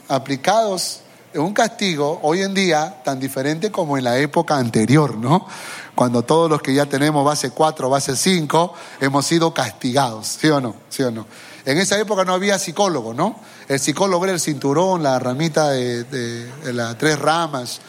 [0.09, 1.01] aplicados
[1.33, 5.47] en un castigo hoy en día tan diferente como en la época anterior, ¿no?
[5.95, 10.61] Cuando todos los que ya tenemos base 4, base 5, hemos sido castigados, ¿sí o
[10.61, 10.75] no?
[10.89, 11.25] ¿Sí o no?
[11.65, 13.39] En esa época no había psicólogo, ¿no?
[13.67, 17.81] El psicólogo era el cinturón, la ramita de, de las tres ramas,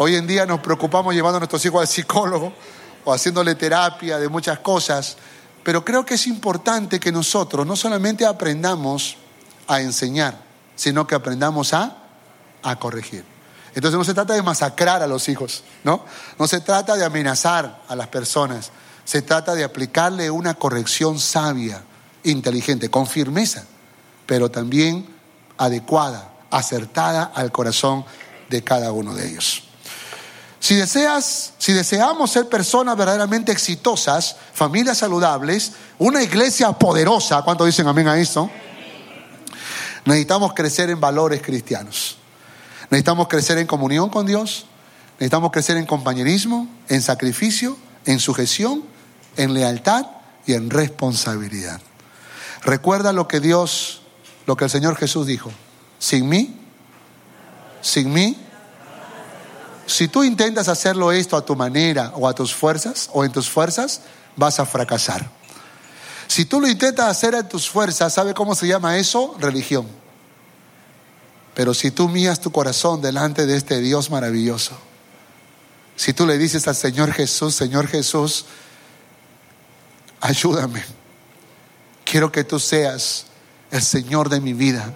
[0.00, 2.52] Hoy en día nos preocupamos llevando a nuestros hijos al psicólogo
[3.04, 5.16] o haciéndole terapia de muchas cosas,
[5.64, 9.16] pero creo que es importante que nosotros no solamente aprendamos
[9.66, 10.40] a enseñar,
[10.76, 11.96] sino que aprendamos a,
[12.62, 13.24] a corregir.
[13.74, 16.04] Entonces no se trata de masacrar a los hijos, ¿no?
[16.38, 18.70] No se trata de amenazar a las personas,
[19.04, 21.82] se trata de aplicarle una corrección sabia,
[22.22, 23.64] inteligente, con firmeza,
[24.28, 25.06] pero también
[25.56, 28.04] adecuada, acertada al corazón
[28.50, 29.62] de cada uno de ellos.
[30.60, 37.88] Si deseas, si deseamos ser personas verdaderamente exitosas, familias saludables, una iglesia poderosa, ¿cuánto dicen
[37.88, 38.50] amén a esto?
[40.04, 42.18] Necesitamos crecer en valores cristianos.
[42.90, 44.66] Necesitamos crecer en comunión con Dios,
[45.14, 48.84] necesitamos crecer en compañerismo, en sacrificio, en sujeción,
[49.38, 50.04] en lealtad
[50.44, 51.80] y en responsabilidad.
[52.62, 53.97] Recuerda lo que Dios,
[54.48, 55.52] lo que el Señor Jesús dijo.
[55.98, 56.58] Sin mí,
[57.82, 58.34] sin mí,
[59.84, 63.50] si tú intentas hacerlo esto a tu manera o a tus fuerzas o en tus
[63.50, 64.00] fuerzas,
[64.36, 65.30] vas a fracasar.
[66.28, 69.36] Si tú lo intentas hacer en tus fuerzas, ¿sabe cómo se llama eso?
[69.38, 69.86] Religión.
[71.52, 74.72] Pero si tú mías tu corazón delante de este Dios maravilloso,
[75.94, 78.46] si tú le dices al Señor Jesús, Señor Jesús,
[80.22, 80.82] ayúdame,
[82.06, 83.26] quiero que tú seas
[83.70, 84.94] el Señor de mi vida,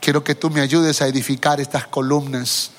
[0.00, 2.70] quiero que tú me ayudes a edificar estas columnas